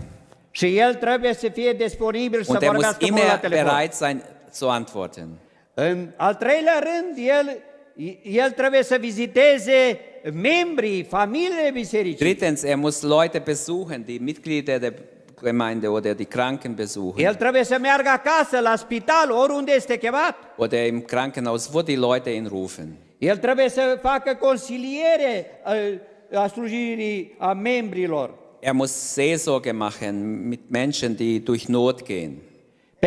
Și 0.51 0.77
el 0.77 0.93
trebuie 0.95 1.33
să 1.33 1.47
fie 1.53 1.71
disponibil 1.71 2.43
să 2.43 2.51
Und 2.51 2.61
er 2.61 2.67
muss 2.71 2.81
vorbească 2.83 3.05
mult 3.09 3.17
la 3.21 3.25
immer 3.27 3.39
telefon. 3.39 3.65
bereit 3.65 3.93
sein 3.93 4.23
zu 4.53 4.67
antworten. 4.69 5.27
În 5.73 6.09
al 6.15 6.35
treilea 6.35 6.79
rând, 6.79 7.27
el, 7.27 7.57
el 8.21 8.51
trebuie 8.51 8.83
să 8.83 8.97
viziteze 8.99 9.99
membrii, 10.33 11.03
familiile 11.03 11.69
bisericii. 11.73 12.17
Drittens, 12.17 12.63
er 12.63 12.75
muss 12.75 13.01
Leute 13.01 13.39
besuchen, 13.39 14.03
die 14.05 14.19
Mitglieder 14.19 14.79
der 14.79 14.93
Gemeinde 15.43 15.87
oder 15.87 16.13
die 16.13 16.25
Kranken 16.25 16.75
besuchen. 16.75 17.25
El 17.25 17.35
trebuie 17.35 17.63
să 17.63 17.77
meargă 17.81 18.09
acasă, 18.09 18.59
la 18.59 18.75
spital, 18.75 19.31
oriunde 19.31 19.71
este 19.75 19.97
chemat. 19.97 20.35
Oder 20.57 20.85
im 20.85 21.01
Krankenhaus, 21.01 21.69
wo 21.73 21.81
die 21.81 21.97
Leute 21.97 22.29
ihn 22.29 22.47
rufen. 22.47 22.97
El 23.17 23.37
trebuie 23.37 23.69
să 23.69 23.99
facă 24.01 24.37
consiliere 24.39 25.45
uh, 26.31 26.39
a 26.39 26.47
slujirii 26.47 27.35
a 27.37 27.53
membrilor. 27.53 28.39
Er 28.59 28.73
muss 28.73 28.91
Seelsorge 28.91 29.71
machen 29.71 30.47
mit 30.47 30.59
Menschen, 30.67 31.15
die 31.15 31.39
durch 31.39 31.67
Not 31.67 32.03
gehen. 32.03 32.37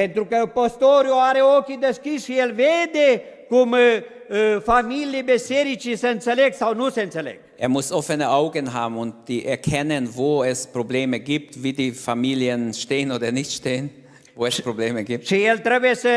Pentru 0.00 0.24
că 0.24 0.50
păstorul 0.54 1.12
are 1.12 1.40
ochii 1.58 1.76
deschiși 1.76 2.24
și 2.24 2.38
el 2.38 2.52
vede 2.52 3.22
cum 3.48 3.70
uh, 3.70 3.78
uh, 4.30 4.62
familiile 4.62 5.22
bisericii 5.22 5.96
se 5.96 6.08
înțeleg 6.08 6.52
sau 6.54 6.74
nu 6.74 6.88
se 6.88 7.02
înțeleg. 7.02 7.38
Er 7.56 7.68
muss 7.68 7.90
offene 7.90 8.24
Augen 8.24 8.68
haben 8.72 8.98
und 8.98 9.14
die 9.24 9.48
erkennen, 9.48 10.08
wo 10.16 10.44
es 10.44 10.66
Probleme 10.66 11.18
gibt, 11.18 11.54
wie 11.62 11.72
die 11.72 11.90
Familien 11.90 12.72
stehen 12.72 13.10
oder 13.10 13.30
nicht 13.30 13.50
stehen, 13.50 13.90
wo 14.34 14.46
es 14.46 14.60
Probleme 14.60 15.02
gibt. 15.02 15.26
Și 15.26 15.44
el 15.44 15.58
trebuie 15.58 15.94
să, 15.94 16.08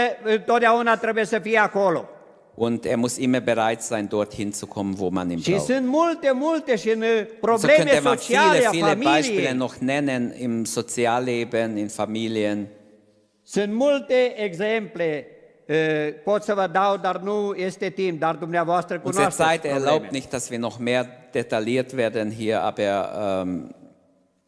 totdeauna 0.46 0.98
trebuie 0.98 1.25
să 1.25 1.39
fie 1.39 1.57
acolo. 1.57 2.10
Und 2.55 2.86
er 2.86 2.96
muss 2.96 3.17
immer 3.17 3.41
bereit 3.41 3.81
sein, 3.81 4.07
dorthin 4.07 4.51
zu 4.51 4.65
kommen, 4.65 4.96
wo 4.98 5.10
man 5.10 5.29
ihn 5.29 5.41
braucht. 5.46 5.65
sunt 5.65 5.88
multe, 5.88 6.31
multe 6.34 6.74
uh, 6.74 6.79
So 6.79 7.25
probleme 7.39 7.75
könnte 7.75 8.00
man 8.03 8.17
viele, 8.17 8.69
viele 8.72 8.96
Beispiele 8.96 9.53
noch 9.53 9.75
nennen 9.79 10.34
im 10.38 10.65
Sozialleben, 10.65 11.77
in 11.77 11.89
Familien. 11.89 12.76
Sunt 13.50 13.74
multe 13.74 14.34
exemple, 14.44 15.27
uh, 15.66 15.75
pot 16.24 16.44
să 16.44 16.54
vă 16.54 16.68
dau, 16.68 16.98
dar 16.98 17.18
nu 17.18 17.54
este 17.56 17.89
timp, 17.89 18.20
dar 18.20 18.36
dumneavoastră 18.36 18.96
Unsere 18.96 19.13
cunoașteți 19.13 19.50
Zeit 19.50 19.63
erlaubt 19.63 19.88
probleme. 19.88 20.10
nicht, 20.12 20.30
dass 20.30 20.50
wir 20.50 20.60
noch 20.60 20.77
mehr 20.80 21.06
detailliert 21.32 21.94
werden 21.94 22.34
hier, 22.34 22.56
aber 22.56 23.10
ähm, 23.42 23.75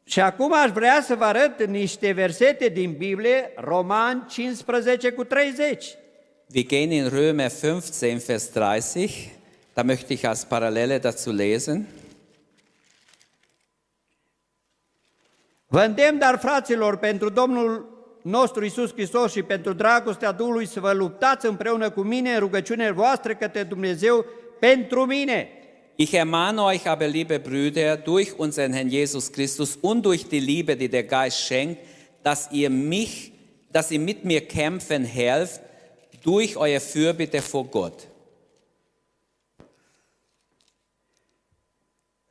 Și 0.04 0.20
acum 0.22 0.54
aș 0.54 0.70
vrea 0.72 1.02
să 1.04 1.16
vă 1.16 1.24
arăt 1.24 1.66
niște 1.66 2.12
versete 2.12 2.68
din 2.68 2.96
Biblie, 2.98 3.52
Roman 3.56 4.28
15 4.30 5.12
cu 5.12 5.24
30. 5.24 5.96
wir 6.54 6.66
gehen 6.66 6.92
in 6.92 7.10
Römer 7.10 7.50
15, 7.60 8.26
Vers 8.26 8.50
30. 8.50 9.30
Da 9.74 9.84
möchte 9.84 10.14
ich 10.14 10.26
als 10.26 10.44
Parallele 10.44 10.98
dazu 10.98 11.32
lesen. 11.32 11.88
Vă 15.68 15.82
îndemn, 15.82 16.18
dar 16.18 16.38
fraților, 16.40 16.98
pentru 16.98 17.30
Domnul 17.30 17.98
nostru 18.30 18.66
Isus 18.66 18.92
Hristos 18.92 19.32
și 19.32 19.44
pentru 19.44 19.74
dragostea 19.74 20.32
Duhului 20.32 20.66
să 20.66 20.80
vă 20.80 20.92
luptați 20.92 21.46
împreună 21.46 21.90
cu 21.90 22.02
mine 22.02 22.34
în 22.34 22.40
rugăciunile 22.40 22.92
voastre 22.92 23.36
către 23.36 23.64
Dumnezeu 23.64 24.26
pentru 24.60 25.06
mine. 25.06 25.50
Ich 25.96 26.14
ermahne 26.14 26.62
euch 26.62 26.86
aber, 26.86 27.10
liebe 27.10 27.38
Brüder, 27.38 28.04
durch 28.04 28.34
unseren 28.38 28.72
Herrn 28.72 28.90
Jesus 28.90 29.28
Christus 29.28 29.78
und 29.82 30.02
durch 30.02 30.28
die 30.28 30.40
Liebe, 30.40 30.76
die 30.76 30.88
der 30.88 31.04
Geist 31.04 31.38
schenkt, 31.38 31.78
dass 32.22 32.48
ihr 32.52 32.70
mich, 32.70 33.32
dass 33.72 33.92
ihr 33.92 34.00
mit 34.00 34.24
mir 34.24 34.48
kämpfen 34.48 35.04
helft, 35.04 35.60
durch 36.24 36.56
euer 36.56 36.80
Fürbitte 36.80 37.42
vor 37.42 37.66
Gott. 37.66 38.08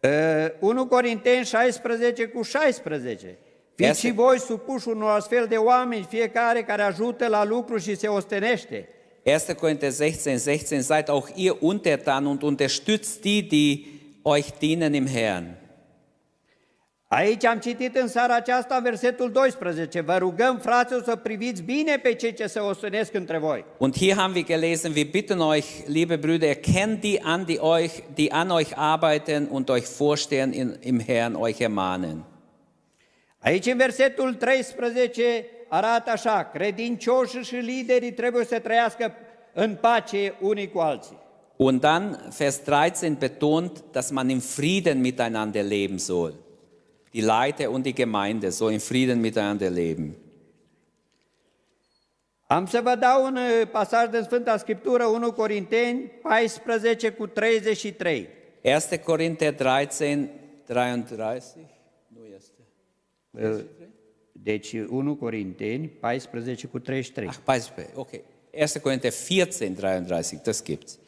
Uh, 0.02 0.50
1 0.60 0.88
Corinteni 0.88 1.44
16 1.44 2.28
cu 2.28 2.42
16. 2.42 3.38
Fiți 3.86 4.00
și 4.00 4.12
voi 4.12 4.40
supuși 4.40 4.88
unor 4.88 5.10
astfel 5.10 5.46
de 5.48 5.56
oameni, 5.56 6.06
fiecare 6.08 6.62
care 6.62 6.82
ajută 6.82 7.26
la 7.26 7.44
lucru 7.44 7.76
și 7.76 7.96
se 7.96 8.06
ostenește. 8.06 8.88
1. 9.24 9.56
Korinther 9.60 9.92
16, 9.92 10.50
16, 10.50 10.80
seid 10.80 11.08
auch 11.08 11.28
ihr 11.34 11.56
untertan 11.60 12.26
und 12.26 12.42
unterstützt 12.42 13.20
die, 13.20 13.42
die 13.42 13.84
euch 14.22 14.46
dienen 14.58 14.94
im 14.94 15.06
Herrn. 15.06 15.44
Aici 17.06 17.44
am 17.44 17.58
citit 17.58 17.96
în 17.96 18.08
seara 18.08 18.34
aceasta 18.34 18.80
versetul 18.82 19.30
12. 19.30 20.00
Vă 20.00 20.16
rugăm, 20.16 20.58
fraților, 20.58 21.02
să 21.02 21.16
priviți 21.16 21.62
bine 21.62 21.96
pe 21.96 22.14
cei 22.14 22.34
ce 22.34 22.46
se 22.46 22.58
ostenesc 22.58 23.14
între 23.14 23.38
voi. 23.38 23.64
Und 23.78 23.96
hier 23.96 24.14
haben 24.14 24.34
wir 24.34 24.44
gelesen, 24.44 24.92
wir 24.94 25.10
bitten 25.10 25.40
euch, 25.40 25.66
liebe 25.86 26.16
Brüder, 26.16 26.48
erkennt 26.48 27.00
die 27.00 27.20
an, 27.22 27.44
die, 27.44 27.58
euch, 27.58 27.90
die 28.14 28.32
an 28.32 28.50
euch 28.50 28.76
arbeiten 28.76 29.46
und 29.50 29.70
euch 29.70 29.84
vorstehen 29.84 30.52
in, 30.52 30.76
im 30.80 31.00
Herrn, 31.00 31.36
euch 31.36 31.60
ermahnen. 31.60 32.37
Aici 33.38 33.66
în 33.66 33.76
versetul 33.76 34.34
13 34.34 35.46
arată 35.68 36.10
așa, 36.10 36.50
credincioșii 36.52 37.42
și 37.42 37.54
liderii 37.54 38.12
trebuie 38.12 38.44
să 38.44 38.58
trăiască 38.58 39.12
în 39.52 39.74
pace 39.74 40.34
unii 40.40 40.70
cu 40.70 40.78
alții. 40.78 41.18
Und 41.56 41.80
dann, 41.80 42.32
Vers 42.36 42.56
13 42.56 43.18
betont, 43.18 43.84
dass 43.90 44.10
man 44.10 44.28
im 44.28 44.38
Frieden 44.38 45.00
miteinander 45.00 45.64
leben 45.64 45.98
soll. 45.98 46.34
Die 47.10 47.20
die 47.20 47.30
Leiter 47.30 47.68
und 47.68 47.82
die 47.82 47.92
Gemeinde 47.92 48.50
so 48.50 48.70
in 48.70 48.78
Frieden 48.78 49.20
miteinander 49.20 49.70
leben. 49.70 50.16
Am 52.46 52.66
să 52.66 52.80
vă 52.80 52.94
dau 52.94 53.24
un 53.24 53.36
uh, 53.36 53.68
pasaj 53.70 54.08
din 54.08 54.22
Sfânta 54.22 54.56
Scriptură, 54.56 55.04
1 55.04 55.32
Corinteni 55.32 56.00
14 56.22 57.10
cu 57.10 57.26
33. 57.26 58.28
1. 58.62 58.74
Korinther 59.04 59.54
13, 59.54 60.30
33. 60.66 61.77
Deci 64.32 64.72
1 64.88 65.16
Corinteni 65.16 65.88
14 65.88 66.66
cu 66.66 66.78
33. 66.78 67.28
Ach, 67.28 67.38
14, 67.44 67.92
okay. 67.94 68.22
1. 68.52 68.66
Korinther 68.82 69.12
14, 69.12 69.74
33, 69.74 70.40
das 70.44 70.62
gibt's. 70.62 70.98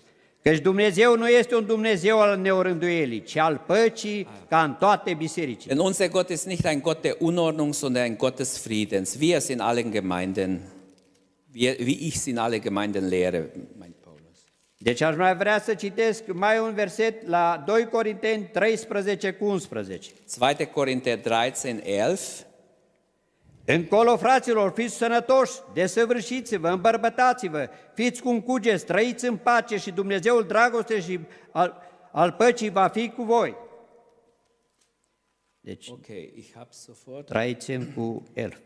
Căci 0.42 0.60
Dumnezeu 0.60 1.16
nu 1.16 1.28
este 1.28 1.54
un 1.54 1.66
Dumnezeu 1.66 2.20
al 2.20 2.38
neorânduielii, 2.38 3.22
ci 3.22 3.36
al 3.36 3.64
păcii, 3.66 4.26
ca 4.48 4.62
în 4.62 4.74
toate 4.78 5.14
bisericile. 5.14 5.74
Denn 5.74 5.84
unser 5.84 6.08
Gott 6.08 6.28
ist 6.28 6.46
nicht 6.46 6.64
ein 6.64 6.80
Gott 6.80 7.02
der 7.02 7.16
Unordnung, 7.18 7.74
sondern 7.74 8.04
ein 8.04 8.16
Gott 8.16 8.36
des 8.36 8.58
Friedens, 8.58 9.18
wie 9.18 9.34
es 9.34 9.48
in 9.48 9.60
allen 9.60 9.90
Gemeinden, 9.90 10.60
wie, 11.52 11.76
wie 11.78 12.06
ich 12.06 12.14
es 12.14 12.26
in 12.26 12.38
alle 12.38 12.58
Gemeinden 12.58 13.08
lehre, 13.08 13.50
Paulus. 14.00 14.00
Deci 14.82 15.00
aș 15.00 15.16
mai 15.16 15.37
vrea 15.37 15.60
să 15.60 15.75
citesc 15.75 16.26
mai 16.26 16.58
un 16.58 16.75
verset 16.75 17.26
la 17.26 17.62
2 17.66 17.88
Corinteni 17.88 18.44
13 18.44 19.32
cu 19.32 19.44
11. 19.44 20.10
2. 20.38 20.70
Korinther 20.70 21.18
13, 21.18 21.82
11. 22.08 22.46
Încolo, 23.64 24.16
fraților, 24.16 24.72
fiți 24.75 24.94
sănătoși, 24.94 25.52
desăvârșiți-vă, 25.75 26.68
îmbărbătați-vă, 26.68 27.68
fiți 27.94 28.22
cum 28.22 28.40
cugeți, 28.40 28.84
trăiți 28.84 29.25
în 29.25 29.37
pace 29.37 29.76
și 29.76 29.90
Dumnezeul 29.90 30.46
dragostei 30.46 31.00
și 31.00 31.20
al, 31.50 31.82
al 32.12 32.32
păcii 32.32 32.70
va 32.70 32.88
fi 32.88 33.08
cu 33.10 33.22
voi. 33.22 33.56
Deci, 35.60 35.88
Okay, 35.88 36.32
ich 36.37 36.50
habe 36.54 36.68
sofort. 36.70 37.26
trăiți 37.26 37.72
cu 37.94 38.22
El. 38.34 38.60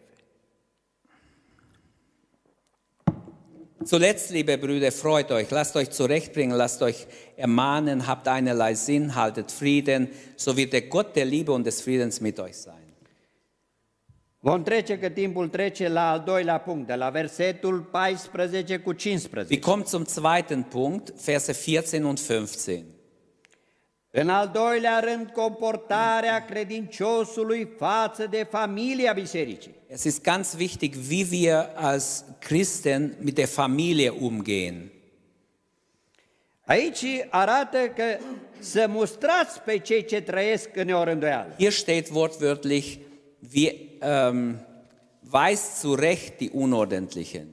Zuletzt, 3.85 4.31
liebe 4.31 4.57
Brüder, 4.57 4.91
freut 4.93 5.31
euch, 5.31 5.51
lasst 5.51 5.77
euch 5.77 5.91
zurechtbringen, 5.91 6.57
lasst 6.57 6.81
euch 6.83 7.07
ermahnen, 7.37 8.07
habt 8.07 8.27
einerlei 8.29 8.75
Sinn, 8.75 9.15
haltet 9.15 9.51
Frieden, 9.51 10.09
so 10.37 10.57
wird 10.57 10.73
der 10.73 10.83
Gott 10.83 11.15
der 11.15 11.27
Liebe 11.27 11.53
und 11.53 11.65
des 11.65 11.83
Friedens 11.83 12.21
mit 12.21 12.41
euch 12.41 12.57
sein. 12.57 12.85
Vom 14.41 14.63
trece 14.63 14.99
că 14.99 15.09
timpul 15.09 15.49
trece 15.49 15.89
la 15.89 16.11
al 16.11 16.23
doilea 16.27 16.59
punct, 16.59 16.87
de 16.87 16.95
la 16.95 17.11
versetul 17.11 17.89
14 17.93 18.79
cu 18.79 18.91
Wir 18.91 18.99
15. 18.99 19.61
kommen 19.61 19.87
zum 19.87 20.05
zweiten 20.05 20.65
Punkt, 20.65 21.13
Verse 21.17 21.53
14 21.53 22.05
und 22.05 22.21
15. 22.21 22.85
În 24.17 24.29
al 24.29 24.49
doilea 24.49 25.01
rând, 25.01 25.31
comportarea 25.31 26.45
credinciosului 26.45 27.69
față 27.79 28.27
de 28.27 28.47
familia 28.51 29.13
bisericii. 29.13 29.75
Es 29.87 30.05
ist 30.05 30.23
ganz 30.23 30.55
wichtig, 30.59 30.95
wie 31.11 31.27
wir 31.31 31.71
als 31.75 32.25
Christen 32.39 33.17
mit 33.21 33.35
der 33.35 33.47
Familie 33.47 34.09
umgehen. 34.09 34.91
Aici 36.65 37.05
arată 37.31 37.79
că 37.79 38.05
să 38.59 38.87
mustrați 38.89 39.61
pe 39.61 39.79
cei 39.79 40.05
ce 40.05 40.21
trăiesc 40.21 40.77
în 40.77 40.87
neorânduială. 40.87 41.55
Hier 41.59 41.73
steht 41.73 42.09
wortwörtlich, 42.13 42.97
wir 43.55 43.73
ähm, 44.01 44.57
weist 45.33 45.79
zurecht 45.81 46.37
die 46.37 46.51
Unordentlichen. 46.53 47.47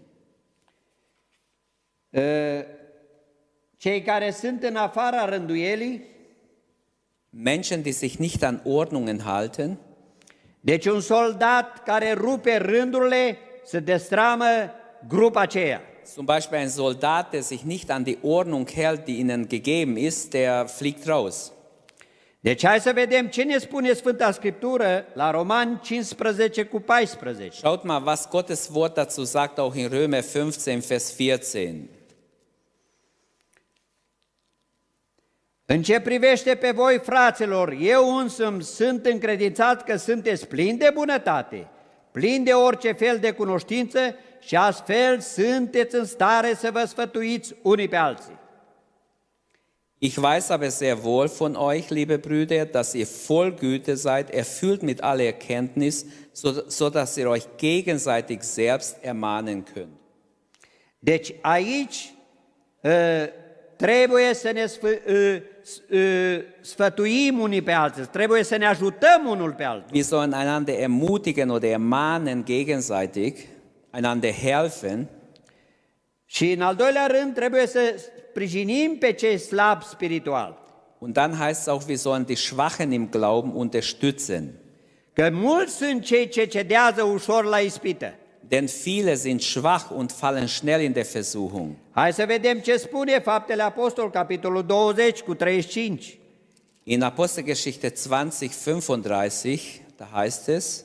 Cei 3.78 4.02
care 4.02 4.32
sunt 4.32 4.64
în 4.64 4.76
afara 4.76 5.26
rânduielii, 5.26 6.11
Menschen, 7.34 7.84
die 7.84 7.94
sich 7.94 8.20
nicht 8.20 8.44
an 8.44 8.60
Ordnungen 8.66 9.26
halten, 9.26 9.78
deci 10.60 10.86
un 10.86 11.02
soldat 11.02 11.84
care 11.86 12.14
rupe 12.14 12.58
rândurile 12.58 13.38
să 13.66 13.80
destramă 13.80 14.46
grupa 15.08 15.42
aceea. 15.42 15.82
zum 16.14 16.26
Beispiel 16.26 16.58
ein 16.58 16.70
Soldat, 16.70 17.32
der 17.32 17.42
sich 17.42 17.62
nicht 17.62 17.90
an 17.90 18.04
die 18.04 18.18
Ordnung 18.22 18.68
hält, 18.68 19.06
die 19.06 19.20
ihnen 19.20 19.48
gegeben 19.48 19.98
ist, 19.98 20.34
der 20.34 20.68
fliegt 20.68 21.06
raus. 21.06 21.52
Deci 22.40 22.66
hai 22.66 22.80
să 22.80 22.92
vedem 22.94 23.28
ce 23.28 23.44
ne 23.44 23.58
spune 23.58 23.94
Sfânta 23.94 24.32
Scriptură 24.32 25.06
la 25.14 25.32
Romani 25.32 25.80
15 25.82 26.64
cu 26.64 26.80
14. 26.80 27.58
Schaut 27.58 27.84
mal, 27.84 28.04
was 28.06 28.28
Gottes 28.30 28.70
Wort 28.74 28.94
dazu 28.94 29.24
sagt, 29.24 29.58
auch 29.58 29.76
in 29.76 29.88
Römer 29.88 30.22
15, 30.22 30.80
Vers 30.88 31.12
14. 31.12 31.90
În 35.74 35.82
ce 35.82 36.00
privește 36.00 36.56
pe 36.56 36.72
voi, 36.72 37.00
fraților, 37.04 37.76
eu 37.80 38.18
însumi 38.18 38.64
sunt 38.64 39.06
încredințat 39.06 39.84
că 39.84 39.96
sunteți 39.96 40.48
plini 40.48 40.78
de 40.78 40.92
bunătate, 40.94 41.68
plini 42.12 42.46
de 42.46 42.52
orice 42.52 42.92
fel 42.92 43.18
de 43.18 43.32
cunoștință 43.32 44.00
și 44.40 44.56
astfel 44.56 45.20
sunteți 45.20 45.96
în 45.96 46.06
stare 46.06 46.54
să 46.56 46.70
vă 46.72 46.84
sfătuiți 46.88 47.56
unii 47.62 47.88
pe 47.88 47.96
alții. 47.96 48.40
Ich 49.98 50.18
weiß 50.18 50.50
aber 50.50 50.70
sehr 50.70 50.98
wohl 51.04 51.28
von 51.28 51.54
euch, 51.54 51.90
liebe 51.90 52.18
Brüder, 52.18 52.70
dass 52.72 52.94
ihr 52.94 53.08
voll 53.28 53.54
Güte 53.54 53.96
seid, 53.96 54.28
erfüllt 54.32 54.82
mit 54.82 55.02
aller 55.02 55.26
Erkenntnis, 55.26 56.06
so, 56.32 56.52
so 56.68 56.90
dass 56.90 57.16
ihr 57.16 57.28
euch 57.28 57.46
gegenseitig 57.58 58.42
selbst 58.42 58.98
ermahnen 59.02 59.64
könnt. 59.64 60.00
Deci 61.00 61.34
aici 61.42 62.14
ă, 62.84 63.30
trebuie 63.82 64.34
să 64.34 64.52
ne 64.54 64.66
sfă, 64.66 64.88
ă, 64.88 65.42
s- 65.62 65.82
ă, 65.92 66.42
sfătuim 66.62 67.40
unii 67.40 67.62
pe 67.62 67.72
alții, 67.72 68.06
trebuie 68.06 68.44
să 68.44 68.56
ne 68.58 68.66
ajutăm 68.66 69.26
unul 69.28 69.52
pe 69.54 69.64
altul. 69.64 69.90
Wir 69.94 70.04
sollen 70.04 70.32
einander 70.34 70.80
ermutigen 70.80 71.50
oder 71.50 71.70
ermahnen 71.70 72.44
gegenseitig, 72.46 73.38
einander 73.92 74.32
helfen. 74.34 75.08
Și 76.26 76.52
în 76.52 76.62
al 76.62 76.76
doilea 76.76 77.06
rând 77.08 77.34
trebuie 77.34 77.68
să 77.68 77.80
sprijinim 78.30 78.98
pe 79.00 79.12
cei 79.12 79.38
slabi 79.38 79.84
spiritual. 79.84 80.60
Und 81.00 81.14
dann 81.14 81.34
heißt 81.34 81.60
es 81.60 81.68
auch, 81.68 81.88
wir 81.88 81.98
sollen 81.98 82.26
die 82.26 82.36
Schwachen 82.36 82.92
im 82.92 83.10
Glauben 83.10 83.52
unterstützen. 83.56 84.44
Că 85.14 85.30
mulți 85.32 85.76
sunt 85.76 86.04
cei 86.04 86.28
ce 86.28 86.46
cedează 86.46 87.04
ușor 87.04 87.46
la 87.46 87.58
ispită. 87.58 88.14
Denn 88.52 88.68
viele 88.68 89.16
sind 89.16 89.42
schwach 89.44 89.92
und 89.92 90.12
fallen 90.12 90.48
schnell 90.48 90.82
in 90.82 90.94
der 90.94 91.06
Versuchung. 91.06 91.76
Hai 91.92 92.14
să 92.14 92.26
vedem 92.26 92.60
ce 92.60 92.78
spune 92.78 93.20
Faptele 93.20 93.64
Apostol, 93.64 94.10
capitolul 94.10 94.64
20 94.64 95.20
cu 95.22 95.34
35. 95.34 96.18
In 96.84 97.02
Apostelgeschichte 97.02 97.94
20, 98.08 98.52
35, 98.64 99.82
da 99.98 100.08
heißt 100.14 100.48
es, 100.48 100.84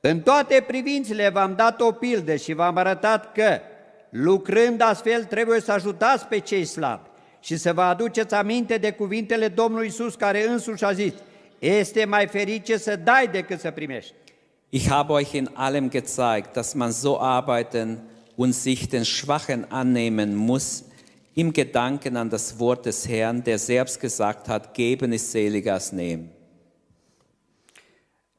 În 0.00 0.20
toate 0.20 0.64
privințele 0.66 1.28
v-am 1.28 1.54
dat 1.54 1.80
o 1.80 1.92
pildă 1.92 2.36
și 2.36 2.52
v-am 2.52 2.76
arătat 2.76 3.32
că, 3.32 3.60
lucrând 4.10 4.80
astfel, 4.80 5.24
trebuie 5.24 5.60
să 5.60 5.72
ajutați 5.72 6.26
pe 6.26 6.38
cei 6.38 6.64
slabi 6.64 7.08
și 7.40 7.56
să 7.56 7.72
vă 7.72 7.82
aduceți 7.82 8.34
aminte 8.34 8.76
de 8.76 8.92
cuvintele 8.92 9.48
Domnului 9.48 9.86
Isus 9.86 10.14
care 10.14 10.48
însuși 10.48 10.84
a 10.84 10.92
zis, 10.92 11.12
este 11.62 12.04
mai 12.04 12.26
ferice 12.26 12.76
să 12.76 12.96
dai 12.96 13.28
decât 13.28 13.60
să 13.60 13.70
primești. 13.70 14.12
Ich 14.68 14.88
habe 14.88 15.12
euch 15.12 15.32
in 15.32 15.50
allem 15.52 15.90
gezeigt, 15.90 16.52
dass 16.52 16.72
man 16.72 16.90
so 16.90 17.20
arbeiten 17.20 17.98
und 18.34 18.54
sich 18.54 18.88
den 18.88 19.04
Schwachen 19.04 19.66
annehmen 19.68 20.34
muss, 20.34 20.84
im 21.34 21.52
Gedanken 21.52 22.16
an 22.16 22.28
das 22.28 22.54
Wort 22.58 22.84
des 22.84 23.08
Herrn, 23.08 23.42
der 23.42 23.58
selbst 23.58 24.00
gesagt 24.00 24.48
hat, 24.48 24.74
geben 24.74 25.12
ist 25.12 25.30
seliger 25.30 25.72
als 25.72 25.90
nehmen. 25.90 26.30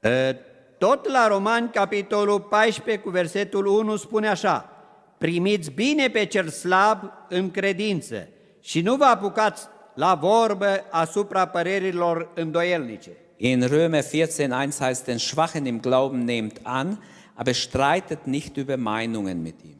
Ă, 0.04 0.36
Tot 0.78 1.10
la 1.10 1.28
Romani, 1.28 1.70
capitolul 1.70 2.40
14, 2.42 3.04
cu 3.04 3.10
versetul 3.10 3.66
1, 3.66 3.96
spune 3.96 4.28
așa, 4.28 4.70
primiți 5.18 5.72
bine 5.72 6.08
pe 6.10 6.26
cel 6.26 6.48
slab 6.48 7.12
în 7.30 7.52
credință 7.52 8.28
și 8.62 8.82
nu 8.82 8.96
vă 8.96 9.04
apucați 9.04 9.68
la 9.94 10.16
vorbă 10.22 10.86
asupra 10.90 11.46
părerilor 11.46 12.32
îndoielnice. 12.36 13.10
In 13.38 13.62
Römer 13.68 14.04
14, 14.04 14.48
1 14.48 14.72
heißt, 14.80 15.06
den 15.06 15.18
Schwachen 15.18 15.66
im 15.66 15.82
Glauben 15.82 16.24
nehmt 16.24 16.60
an, 16.64 17.04
aber 17.36 17.54
streitet 17.54 18.26
nicht 18.26 18.56
über 18.56 18.76
Meinungen 18.78 19.42
mit 19.42 19.56
ihm. 19.64 19.76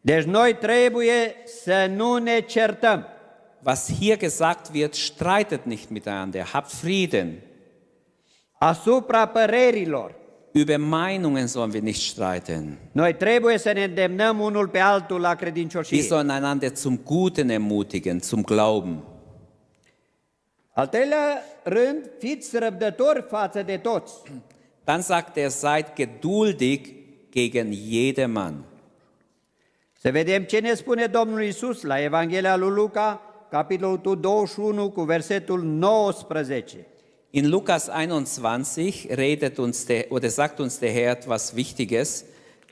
Deci 0.00 0.24
noi 0.24 0.56
trebuie 0.60 1.34
să 1.62 1.90
nu 1.96 2.16
ne 2.16 2.40
certăm. 2.40 3.06
Was 3.62 3.92
hier 4.00 4.16
gesagt 4.16 4.70
wird, 4.72 4.94
streitet 4.94 5.64
nicht 5.64 5.88
miteinander, 5.88 6.42
habt 6.52 6.70
Frieden. 6.70 7.32
Asupra 8.58 9.26
părerilor. 9.26 10.14
Über 10.52 10.76
Meinungen 10.76 11.46
sollen 11.46 11.70
wir 11.72 11.82
nicht 11.82 12.00
streiten. 12.00 12.78
Noi 12.92 13.14
trebuie 13.14 13.58
să 13.58 13.72
ne 13.72 13.84
îndemnăm 13.84 14.40
unul 14.40 14.68
pe 14.68 14.78
altul 14.78 15.20
la 15.20 15.28
Wir 15.28 15.36
credincioșie. 15.36 16.02
sollen 16.02 16.28
einander 16.30 16.72
zum 16.76 17.00
Guten 17.04 17.48
ermutigen, 17.48 18.20
zum 18.20 18.42
Glauben. 18.42 19.02
Al 20.74 20.90
rând, 21.62 22.10
fiți 22.18 22.58
răbdători 22.58 23.24
față 23.28 23.62
de 23.62 23.76
toți. 23.76 24.12
Dann 24.84 25.00
sagt 25.00 25.36
er, 25.36 25.48
seid 25.48 25.86
geduldig 25.94 26.94
gegen 27.30 27.72
jedermann. 27.72 28.64
Să 30.00 30.10
vedem 30.10 30.42
ce 30.42 30.58
ne 30.58 30.74
spune 30.74 31.06
Domnul 31.06 31.42
Isus 31.42 31.82
la 31.82 32.00
Evanghelia 32.00 32.56
lui 32.56 32.70
Luca, 32.70 33.20
capitolul 33.50 34.00
21 34.20 34.90
cu 34.90 35.02
versetul 35.02 35.62
19. 35.62 36.86
In 37.30 37.48
Lukas 37.48 37.88
21 37.88 39.06
redet 39.08 39.58
uns 39.58 39.84
der, 39.84 40.04
oder 40.08 40.28
sagt 40.28 40.58
uns 40.58 40.78
der 40.78 40.92
Herr 40.92 41.16
etwas 41.16 41.54
Wichtiges 41.54 42.24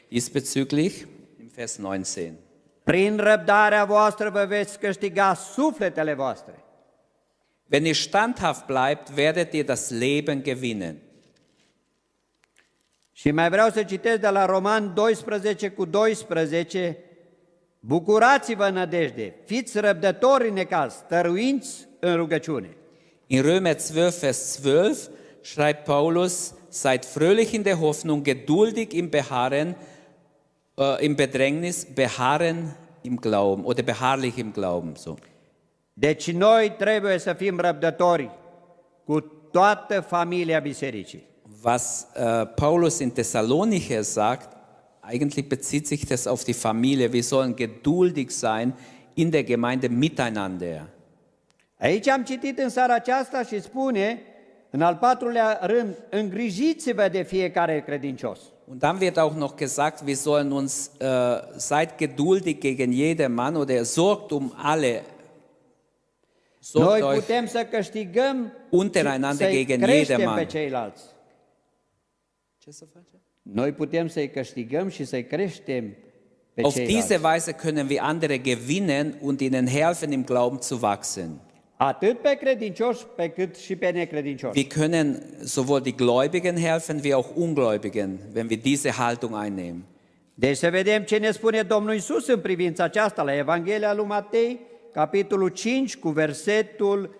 diesbezüglich 0.08 1.06
im 1.40 1.50
Vers 1.54 1.76
19. 1.76 2.38
Prin 2.82 3.16
răbdarea 3.16 3.84
voastră 3.84 4.30
vă 4.30 4.44
veți 4.48 4.78
câștiga 4.78 5.34
sufletele 5.34 6.14
voastre. 6.14 6.64
Wenn 7.72 7.86
ihr 7.86 7.94
standhaft 7.94 8.66
bleibt, 8.66 9.16
werdet 9.16 9.54
ihr 9.54 9.64
das 9.64 9.90
Leben 9.90 10.42
gewinnen. 10.42 11.00
Și 13.12 13.30
mai 13.30 13.50
vreau 13.50 13.70
să 13.70 13.82
citesc 13.82 14.20
de 14.20 14.28
la 14.28 14.44
Roman 14.44 14.94
12 14.94 15.68
cu 15.68 15.84
12. 15.84 16.98
Bucurați-vă 17.80 18.68
nădejde, 18.68 19.34
fiți 19.44 19.78
răbdători 19.78 20.48
în 20.48 20.54
necaz, 20.54 20.94
stăruinți 20.94 21.88
în 22.00 22.16
rugăciune. 22.16 22.76
In 23.26 23.42
Römer 23.42 23.76
12, 23.76 23.92
Vers 23.92 24.60
12 24.62 25.08
schreibt 25.40 25.84
Paulus, 25.84 26.54
seid 26.68 27.04
fröhlich 27.04 27.52
in 27.52 27.62
der 27.62 27.76
Hoffnung, 27.76 28.24
geduldig 28.24 28.92
im 28.92 29.08
Beharren, 29.08 29.76
äh, 30.74 31.04
im 31.04 31.14
Bedrängnis, 31.14 31.86
beharren 31.94 32.74
im 33.02 33.16
Glauben 33.16 33.64
oder 33.64 33.82
beharrlich 33.82 34.36
im 34.38 34.52
Glauben. 34.52 34.96
So. 34.96 35.16
Deci 35.92 36.32
noi 36.32 36.74
trebuie 36.78 37.18
să 37.18 37.32
fim 37.32 37.58
răbdători 37.60 38.30
cu 39.04 39.20
toată 39.50 40.00
familia 40.00 40.60
bisericii. 40.60 41.30
Was 41.64 42.06
äh, 42.16 42.46
Paulus 42.54 42.98
in 42.98 43.10
Thessalonicher 43.10 44.02
sagt, 44.02 44.56
eigentlich 45.00 45.48
bezieht 45.48 45.86
sich 45.86 46.06
das 46.06 46.26
auf 46.26 46.44
die 46.44 46.54
Familie. 46.54 47.12
Wir 47.12 47.22
sollen 47.22 47.54
geduldig 47.54 48.30
sein 48.30 48.74
in 49.14 49.30
der 49.30 49.44
Gemeinde 49.44 49.88
miteinander. 49.88 50.88
Aici 51.78 52.08
am 52.08 52.22
citit 52.22 52.58
în 52.58 52.68
seara 52.68 52.94
aceasta 52.94 53.42
și 53.42 53.60
spune, 53.60 54.22
în 54.70 54.82
al 54.82 54.96
patrulea 55.00 55.58
rând, 55.62 55.96
îngrijiți-vă 56.10 57.08
de 57.08 57.22
fiecare 57.22 57.82
credincios. 57.86 58.38
Und 58.64 58.80
dann 58.80 58.98
wird 59.00 59.16
auch 59.18 59.34
noch 59.34 59.54
gesagt, 59.56 60.02
wir 60.06 60.16
sollen 60.16 60.50
uns, 60.52 60.90
äh, 61.00 61.06
seid 61.56 61.96
geduldig 61.98 62.60
gegen 62.60 62.92
jedermann 62.92 63.56
oder 63.56 63.84
sorgt 63.84 64.30
um 64.30 64.52
alle. 64.56 65.02
Sorgt 66.64 66.88
Noi 66.88 67.00
euch 67.00 67.14
putem 67.14 67.46
să 67.46 67.66
câștigăm 67.70 68.52
untereinander 68.70 69.46
să-i 69.46 69.64
gegen 69.64 69.80
creștem 69.80 70.16
pe 70.16 70.22
jedermann. 70.22 70.46
ceilalți. 70.48 71.02
Noi 73.42 73.72
putem 73.72 74.08
să-i 74.08 74.30
câștigăm 74.30 74.88
și 74.88 75.04
să-i 75.04 75.24
creștem 75.26 75.94
pe 76.54 76.62
Auf 76.62 76.74
ceilalți. 76.74 77.00
diese 77.00 77.20
Weise 77.24 77.52
können 77.52 77.88
wir 77.88 78.00
andere 78.00 78.40
gewinnen 78.40 79.18
und 79.20 79.40
ihnen 79.40 79.66
helfen, 79.66 80.12
im 80.12 80.24
Glauben 80.24 80.60
zu 80.60 80.78
wachsen. 80.82 81.40
Atât 81.76 82.18
pe 82.18 82.34
credincioși, 82.40 83.06
pe 83.16 83.28
cât 83.28 83.56
și 83.56 83.76
pe 83.76 83.90
necredincioși. 83.90 84.64
Wir 84.64 84.66
können 84.72 85.16
sowohl 85.44 85.80
die 85.80 85.94
Gläubigen 85.94 86.56
helfen 86.56 87.00
wie 87.04 87.14
auch 87.14 87.28
Ungläubigen, 87.34 88.18
wenn 88.34 88.46
wir 88.48 88.60
diese 88.60 88.90
Haltung 88.90 89.34
einnehmen. 89.44 89.84
Deci 90.34 90.56
să 90.56 90.70
vedem 90.70 91.02
ce 91.02 91.16
ne 91.16 91.30
spune 91.30 91.62
Domnul 91.62 91.94
Isus 91.94 92.26
în 92.26 92.40
privința 92.40 92.84
aceasta 92.84 93.22
la 93.22 93.36
Evanghelia 93.36 93.94
lui 93.94 94.04
Matei, 94.06 94.60
capitolul 94.92 95.48
5 95.48 95.96
cu 95.96 96.08
versetul 96.08 97.14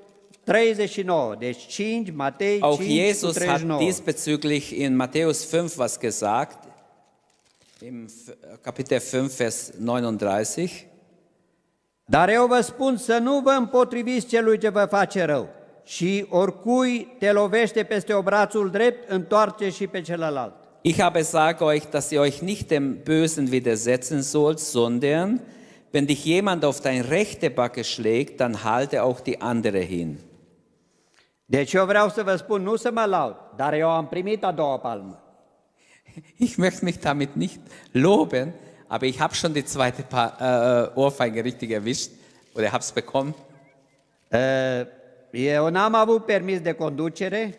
39. 0.44 1.34
Deci 1.38 1.66
5, 1.66 2.12
Matei 2.14 2.48
5 2.58 2.62
Auch 2.62 2.76
cu 2.76 2.82
Jesus 2.82 3.38
hat 3.38 3.60
39. 3.62 3.86
diesbezüglich 3.86 4.70
in 4.70 4.96
Matthäus 4.96 5.48
5 5.50 5.76
was 5.76 5.98
gesagt, 5.98 6.58
im 7.86 8.06
F- 8.08 8.60
Kapitel 8.60 9.00
5, 9.00 9.30
Vers 9.36 9.70
39. 9.84 10.68
Dar 12.04 12.28
eu 12.28 12.46
vă 12.46 12.60
spun 12.60 12.96
să 12.96 13.18
nu 13.18 13.40
vă 13.40 13.50
împotriviți 13.58 14.26
celui 14.26 14.58
ce 14.58 14.68
vă 14.68 14.86
face 14.90 15.22
rău 15.24 15.48
și 15.84 16.26
oricui 16.28 17.16
te 17.18 17.32
lovește 17.32 17.82
peste 17.82 18.12
obrațul 18.12 18.70
drept, 18.70 19.10
întoarce 19.10 19.68
și 19.70 19.86
pe 19.86 20.00
celălalt. 20.00 20.54
Ich 20.80 21.00
aber 21.00 21.22
sage 21.22 21.64
euch, 21.64 21.84
dass 21.90 22.10
ihr 22.10 22.20
euch 22.20 22.38
nicht 22.38 22.68
dem 22.68 22.98
Bösen 23.04 23.48
widersetzen 23.50 24.22
sollt, 24.22 24.58
sondern 24.58 25.40
wenn 25.92 26.06
dich 26.06 26.24
jemand 26.24 26.64
auf 26.64 26.80
dein 26.80 27.02
rechte 27.02 27.50
Backe 27.50 27.84
schlägt, 27.84 28.40
dann 28.40 28.64
halte 28.64 29.02
auch 29.02 29.20
die 29.20 29.40
andere 29.40 29.80
hin. 29.80 30.18
Deci 31.44 31.74
eu 31.74 31.84
vreau 31.86 32.08
să 32.08 32.22
vă 32.22 32.36
spun, 32.36 32.62
nu 32.62 32.76
să 32.76 32.90
mă 32.90 33.04
laud, 33.04 33.36
dar 33.56 33.74
eu 33.74 33.90
am 33.90 34.08
primit 34.08 34.44
a 34.44 34.52
doua 34.52 34.78
palmă. 34.78 35.22
Ich 36.36 36.56
möchte 36.56 36.84
mich 36.84 36.98
damit 36.98 37.34
nicht 37.34 37.60
loben, 37.92 38.54
aber 38.88 39.06
ich 39.06 39.18
habe 39.18 39.34
schon 39.34 39.52
die 39.52 39.64
zweite 39.64 40.02
pa 40.02 40.36
äh, 40.40 40.98
Ohrfeige 40.98 41.42
richtig 41.42 41.70
erwischt 41.70 42.10
oder 42.54 42.66
habe 42.66 42.82
es 42.82 42.92
bekommen. 42.92 43.34
Uh, 44.30 44.86
Eu 45.34 45.70
n-am 45.70 45.94
avut 45.94 46.26
permis 46.26 46.60
de 46.60 46.72
conducere, 46.72 47.58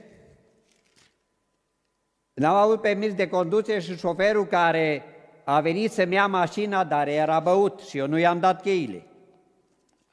n-am 2.33 2.55
avut 2.55 2.81
permis 2.81 3.13
de 3.13 3.27
conducere 3.27 3.79
și 3.79 3.97
șoferul 3.97 4.45
care 4.45 5.03
a 5.43 5.59
venit 5.59 5.91
să-mi 5.91 6.13
ia 6.13 6.27
mașina, 6.27 6.83
dar 6.83 7.07
era 7.07 7.39
băut 7.39 7.79
și 7.79 7.97
eu 7.97 8.07
nu 8.07 8.17
i-am 8.17 8.39
dat 8.39 8.61
cheile. 8.61 9.05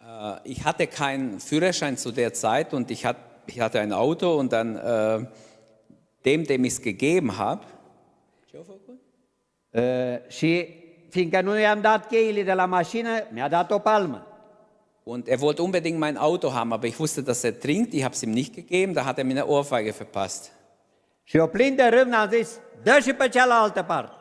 Äh, 0.00 0.38
ich 0.42 0.62
hatte 0.62 0.86
keinen 0.86 1.38
Führerschein 1.38 1.96
zu 1.96 2.10
der 2.10 2.32
Zeit 2.32 2.72
und 2.72 2.90
ich, 2.90 3.04
hat, 3.04 3.16
ich 3.46 3.60
hatte 3.60 3.78
ein 3.78 3.92
Auto 3.92 4.38
und 4.38 4.50
dann 4.52 4.76
äh, 4.76 5.26
dem, 6.22 6.44
dem 6.44 6.64
ich 6.64 6.72
es 6.72 6.80
gegeben 6.80 7.36
habe, 7.36 7.64
Uh, 9.72 9.82
Și 10.28 10.68
fiindcă 11.08 11.40
nu 11.40 11.58
i-am 11.58 11.80
dat 11.80 12.06
cheile 12.06 12.42
de 12.42 12.52
la 12.52 12.66
mașină, 12.66 13.08
mi-a 13.32 13.48
dat 13.48 13.70
o 13.70 13.78
palmă. 13.78 14.26
Und 15.02 15.26
er 15.26 15.38
wollte 15.40 15.62
unbedingt 15.62 15.98
mein 15.98 16.16
Auto 16.16 16.48
haben, 16.52 16.72
aber 16.72 16.88
ich 16.88 16.98
wusste, 16.98 17.20
dass 17.22 17.42
er 17.42 17.58
trinkt. 17.58 17.92
Ich 17.92 18.02
habe 18.02 18.14
es 18.14 18.22
ihm 18.22 18.30
nicht 18.30 18.54
gegeben, 18.54 18.94
da 18.94 19.04
hat 19.04 19.18
er 19.18 19.24
mir 19.24 19.36
eine 19.36 19.46
Ohrfeige 19.46 19.90
verpasst. 19.90 20.52
Și 21.22 21.36
eu 21.36 21.48
plin 21.48 21.74
de 21.74 21.82
râvnă 21.82 22.16
am 22.16 22.28
zis, 22.30 22.58
dă 22.82 22.98
și 23.02 23.12
pe 23.12 23.28
cealaltă 23.28 23.82
parte. 23.82 24.19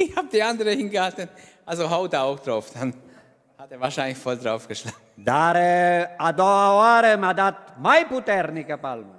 Ich 0.04 0.16
habe 0.16 0.28
die 0.32 0.42
andere 0.42 0.70
hingehalten, 0.70 1.28
also 1.64 1.82
hau 1.90 2.06
da 2.08 2.22
auch 2.22 2.38
drauf. 2.40 2.70
Dann 2.72 2.94
hat 3.58 3.70
er 3.72 3.80
wahrscheinlich 3.80 4.18
voll 4.18 4.36
draufgeschlagen. 4.38 4.98
Dar 5.16 5.56
a 6.16 6.32
doua 6.32 6.76
oară 6.76 7.16
mi-a 7.18 7.32
dat 7.32 7.74
mai 7.80 8.06
puternică 8.08 8.78
palmă. 8.80 9.14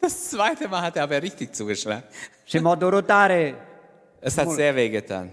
Das 0.00 0.28
zweite 0.30 0.66
Mal 0.66 0.80
hat 0.80 0.96
er 0.96 1.02
aber 1.02 1.18
richtig 1.20 1.48
zugeschlagen. 1.54 2.04
Și 2.44 2.58
m-a 2.58 2.74
durut 2.74 3.06
tare, 3.06 3.54
Es 4.20 4.36
hat 4.36 4.48
sehr 4.50 4.74
wehgetan. 4.74 5.28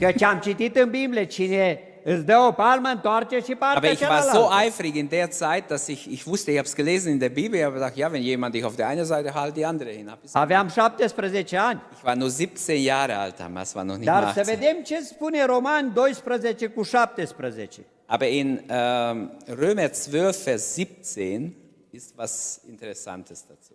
că 0.00 0.12
ce 0.12 0.24
am 0.24 0.38
citit 0.38 0.76
în 0.76 0.90
Biblie, 0.90 1.24
cine 1.24 1.80
Aber 2.06 3.92
ich 3.92 4.00
war 4.02 4.22
so 4.22 4.50
eifrig 4.50 4.94
in 4.96 5.08
der 5.08 5.30
Zeit, 5.30 5.70
dass 5.70 5.88
ich, 5.88 6.10
ich 6.12 6.26
wusste, 6.26 6.50
ich 6.52 6.58
habe 6.58 6.66
es 6.68 6.74
gelesen 6.74 7.12
in 7.12 7.18
der 7.20 7.30
Bibel, 7.30 7.58
ich 7.58 7.64
habe 7.64 7.74
gedacht, 7.74 7.96
ja, 7.96 8.12
wenn 8.12 8.22
jemand 8.22 8.54
dich 8.54 8.64
auf 8.64 8.76
der 8.76 8.88
einen 8.88 9.06
Seite 9.06 9.32
halt, 9.32 9.56
die 9.56 9.64
andere 9.64 9.90
hin. 9.90 10.10
Hab 10.10 10.22
ich's- 10.22 10.34
Aveam 10.36 10.68
17 10.68 11.58
ani. 11.58 11.80
Ich 11.96 12.04
war 12.04 12.14
nur 12.16 12.28
17 12.30 12.82
Jahre 12.82 13.16
alt 13.16 13.38
damals, 13.38 13.74
war 13.74 13.84
noch 13.84 13.96
nicht 13.96 14.06
Dar 14.08 14.22
mal 14.22 14.32
să 14.34 14.40
18. 14.40 14.58
vedem 14.58 14.82
ce 14.82 15.00
spune 15.14 15.44
Roman 15.46 15.92
12 15.94 16.68
cu 16.68 16.82
17. 16.82 17.80
Aber 18.06 18.26
in 18.28 18.60
ähm, 18.68 19.30
Römer 19.46 19.88
12, 19.90 20.42
Vers 20.44 20.74
17 20.74 21.52
ist 21.90 22.12
was 22.18 22.60
Interessantes 22.68 23.44
dazu. 23.48 23.72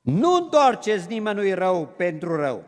Nu 0.00 0.32
întoarceți 0.34 1.06
nimănui 1.08 1.52
rău 1.54 1.86
pentru 1.96 2.36
rău. 2.36 2.64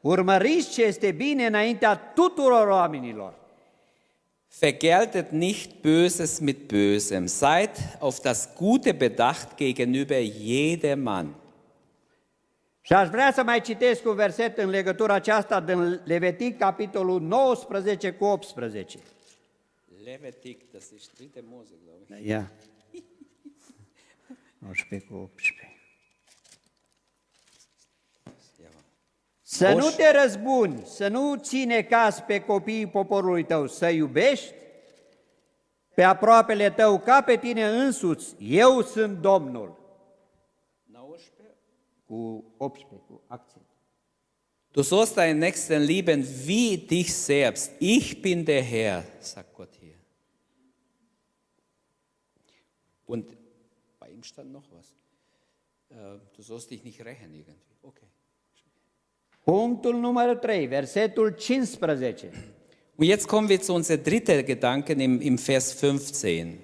Urmăriți 0.00 0.70
ce 0.70 0.82
este 0.82 1.10
bine 1.10 1.46
înaintea 1.46 1.96
tuturor 2.14 2.66
oamenilor. 2.68 3.34
Vergeltet 4.56 5.32
nicht 5.32 5.82
Böses 5.82 6.40
mit 6.40 6.68
Bösem. 6.68 7.26
Seid 7.26 7.70
auf 7.98 8.20
das 8.20 8.54
Gute 8.54 8.94
bedacht 8.94 9.56
gegenüber 9.56 10.18
jedermann. 10.20 11.34
Și 12.80 12.92
aș 12.92 13.08
vrea 13.08 13.32
să 13.32 13.42
mai 13.42 13.60
citesc 13.60 14.06
un 14.06 14.14
verset 14.14 14.58
în 14.58 14.68
legătura 14.68 15.14
aceasta 15.14 15.60
din 15.60 16.00
Levitic, 16.04 16.58
capitolul 16.58 17.20
19 17.20 18.12
cu 18.12 18.24
18. 18.24 18.98
Levitik, 20.04 20.70
das 20.72 20.90
ist 20.90 21.10
3. 21.14 21.30
Mose, 21.48 21.74
glaube 21.84 22.20
ich. 22.20 22.28
Ia. 22.28 22.52
19 24.58 25.06
cu 25.08 25.14
18. 25.14 25.73
Să 29.54 29.72
nu 29.72 29.90
te 29.90 30.10
răzbuni, 30.10 30.86
să 30.86 31.08
nu 31.08 31.36
ține 31.36 31.82
caz 31.82 32.20
pe 32.20 32.40
copiii 32.40 32.86
poporului 32.86 33.44
tău, 33.44 33.66
să 33.66 33.88
iubești 33.88 34.54
pe 35.94 36.02
aproapele 36.02 36.70
tău 36.70 36.98
ca 36.98 37.22
pe 37.22 37.36
tine 37.36 37.68
însuți. 37.68 38.34
Eu 38.38 38.82
sunt 38.82 39.18
Domnul. 39.18 39.82
Cu 42.06 42.44
18, 42.56 43.02
cu 43.06 43.22
accent. 43.26 43.64
Du 44.70 44.82
sollst 44.82 45.14
deinen 45.14 45.38
Nächsten 45.38 45.84
lieben 45.84 46.24
wie 46.46 46.76
dich 46.76 47.08
selbst. 47.08 47.70
Ich 47.78 48.20
bin 48.20 48.44
der 48.44 48.62
Herr, 48.62 49.04
sagt 49.20 49.54
Gott 49.54 49.74
hier. 49.80 49.98
Und 53.04 53.36
bei 53.98 54.10
ihm 54.10 54.22
stand 54.22 54.50
noch 54.52 54.64
was. 54.76 54.94
Äh, 55.90 56.18
Du 56.36 56.42
sollst 56.42 56.70
dich 56.70 56.82
nicht 56.82 57.04
rächen 57.04 57.32
irgendwie. 57.34 57.73
Punctul 59.44 59.94
numărul 59.94 60.34
3, 60.34 60.66
versetul 60.66 61.34
15. 61.38 62.30
Und 62.96 63.08
jetzt 63.08 63.26
kommen 63.26 63.48
wir 63.48 63.60
zu 63.60 63.74
unserem 63.74 64.02
dritten 64.02 64.44
Gedanken 64.44 65.00
im, 65.00 65.20
im 65.20 65.36
Vers 65.36 65.72
15. 65.72 66.58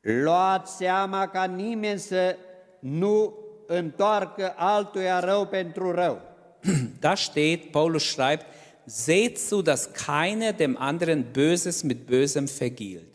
Luați 0.00 0.76
seama 0.76 1.28
ca 1.28 1.44
nimeni 1.44 1.98
să 1.98 2.36
nu 2.78 3.34
întoarcă 3.66 4.54
altuia 4.56 5.20
rău 5.20 5.46
pentru 5.46 5.90
rău. 5.90 6.20
Da 7.00 7.14
steht, 7.14 7.70
Paulus 7.70 8.04
schreibt, 8.04 8.46
seht 8.84 9.38
zu, 9.38 9.62
dass 9.62 9.90
keiner 10.06 10.54
dem 10.54 10.76
anderen 10.78 11.24
Böses 11.32 11.82
mit 11.82 12.06
Bösem 12.06 12.44
vergilt. 12.58 13.14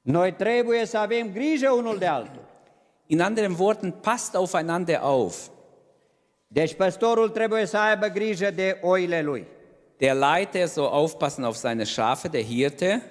Noi 0.00 0.32
trebuie 0.32 0.86
să 0.86 0.98
avem 0.98 1.32
grijă 1.32 1.70
unul 1.70 1.98
de 1.98 2.06
altul. 2.06 2.44
In 3.06 3.20
anderen 3.20 3.56
Worten, 3.58 3.90
passt 3.90 4.34
aufeinander 4.34 4.96
auf. 4.96 5.48
Deci 6.54 6.74
păstorul 6.74 7.28
trebuie 7.28 7.64
să 7.66 7.78
aibă 7.78 8.06
grijă 8.06 8.50
de 8.50 8.78
oile 8.82 9.22
lui. 9.22 9.46
Der 9.96 10.14
Leiter 10.16 10.66
soll 10.66 10.86
aufpassen 10.92 11.44
auf 11.44 11.56
seine 11.56 11.84
Schafe, 11.84 12.28
der 12.28 12.42
Hirte, 12.42 13.02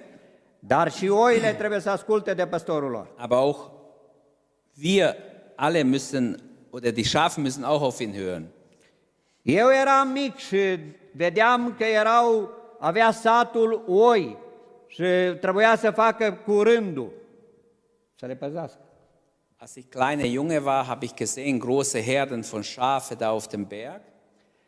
Dar 0.60 0.92
și 0.92 1.08
oile 1.08 1.54
trebuie 1.54 1.80
să 1.80 1.90
asculte 1.90 2.34
de 2.34 2.48
păstorul 2.48 2.90
lor. 2.90 3.08
aber 3.18 3.38
auch 3.38 3.60
wir 4.84 5.16
alle 5.56 5.82
müssen, 5.84 6.36
oder 6.70 6.92
die 6.92 7.04
Schafe 7.04 7.42
müssen 7.42 7.64
auch 7.64 7.82
auf 7.84 8.00
ihn 8.00 8.14
hören. 8.14 8.44
Eu 9.42 9.70
eram 9.82 10.08
mic 10.08 10.36
și 10.38 10.80
vedeam 11.12 11.74
că 11.78 11.84
erau, 11.84 12.50
avea 12.80 13.12
satul 13.12 13.84
oi 13.88 14.38
și 14.88 15.04
trebuia 15.42 15.76
să 15.76 15.92
facă 15.92 16.42
cu 16.46 16.62
rândul, 16.62 17.12
să 18.16 18.26
le 18.26 18.36
păzească. 18.36 18.80
Als 19.64 19.78
ich 19.78 19.90
kleiner 19.90 20.26
Junge 20.26 20.66
war, 20.66 20.88
habe 20.88 21.06
ich 21.06 21.16
gesehen, 21.16 21.58
große 21.58 21.98
Herden 21.98 22.44
von 22.44 22.66
Schafe 22.66 23.16
da 23.16 23.30
auf 23.30 23.48
dem 23.48 23.66
Berg. 23.66 24.02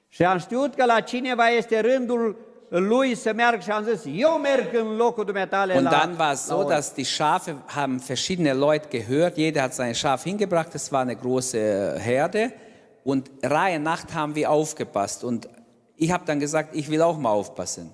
Și 0.07 0.23
am 0.23 0.37
știut 0.37 0.75
că 0.75 0.85
la 0.85 0.99
cineva 0.99 1.49
este 1.49 1.79
rândul 1.79 2.37
lui 2.69 3.15
să 3.15 3.33
meargă 3.33 3.61
și 3.61 3.71
am 3.71 3.83
zis, 3.83 4.01
eu 4.13 4.29
merg 4.29 4.75
în 4.75 4.95
locul 4.95 5.25
dumneatale 5.25 5.73
Und 5.73 5.83
la, 5.83 5.89
dann 5.89 6.15
war 6.19 6.31
es 6.31 6.45
so, 6.45 6.63
dass 6.63 6.93
die 6.93 7.03
Schafe 7.03 7.55
haben 7.65 7.99
verschiedene 8.07 8.53
Leute 8.53 8.87
gehört. 8.97 9.37
Jeder 9.37 9.61
hat 9.61 9.73
sein 9.73 9.93
Schaf 9.93 10.23
hingebracht. 10.23 10.73
Es 10.73 10.91
war 10.91 11.01
eine 11.01 11.15
große 11.15 11.57
Herde. 11.99 12.53
Und 13.03 13.31
Reihe 13.41 13.79
Nacht 13.79 14.13
haben 14.13 14.33
wir 14.33 14.49
aufgepasst. 14.49 15.23
Und 15.23 15.49
ich 15.95 16.11
habe 16.11 16.23
dann 16.25 16.39
gesagt, 16.39 16.69
ich 16.73 16.89
will 16.89 17.01
auch 17.01 17.17
mal 17.17 17.31
aufpassen. 17.31 17.91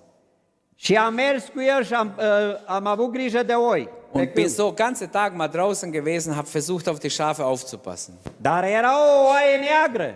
Și 0.75 0.95
am 0.95 1.13
mers 1.13 1.43
cu 1.53 1.61
el 1.61 1.83
și 1.83 1.93
am, 1.93 2.13
uh, 2.17 2.23
am 2.65 2.85
avut 2.85 3.11
grijă 3.11 3.43
de 3.43 3.53
oi. 3.53 3.89
Und 4.13 4.33
bin 4.33 4.49
so 4.49 4.73
ganze 4.73 5.09
Tag 5.09 5.35
mal 5.35 5.47
draußen 5.47 5.91
gewesen, 5.91 6.35
habe 6.35 6.47
versucht, 6.47 6.87
auf 6.89 6.99
die 6.99 7.09
Schafe 7.09 7.45
aufzupassen. 7.45 8.17
Dar 8.39 8.63
era 8.63 8.91
o 8.97 9.29
oaie 9.29 9.57
neagră 9.57 10.15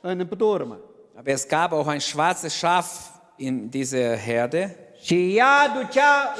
în 0.00 0.28
turmă. 0.38 0.78
Aber 1.16 1.32
es 1.32 1.46
gab 1.46 1.72
auch 1.72 1.88
ein 1.88 2.00
schwarzes 2.00 2.52
Schaf 2.54 2.86
in 3.36 3.68
dieser 3.68 4.18
Herde. 4.18 4.76
Și 5.02 5.36
ea 5.36 5.68
ducea 5.74 6.34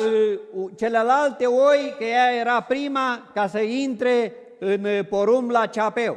uh, 0.55 0.71
celelalte 0.77 1.47
oi, 1.47 1.95
că 1.99 2.05
ea 2.05 2.35
era 2.41 2.61
prima, 2.61 3.31
ca 3.35 3.49
să 3.49 3.59
intre 3.59 4.33
în 4.59 4.85
uh, 4.85 5.07
porumb 5.09 5.51
la 5.51 5.67
ceapeu. 5.67 6.17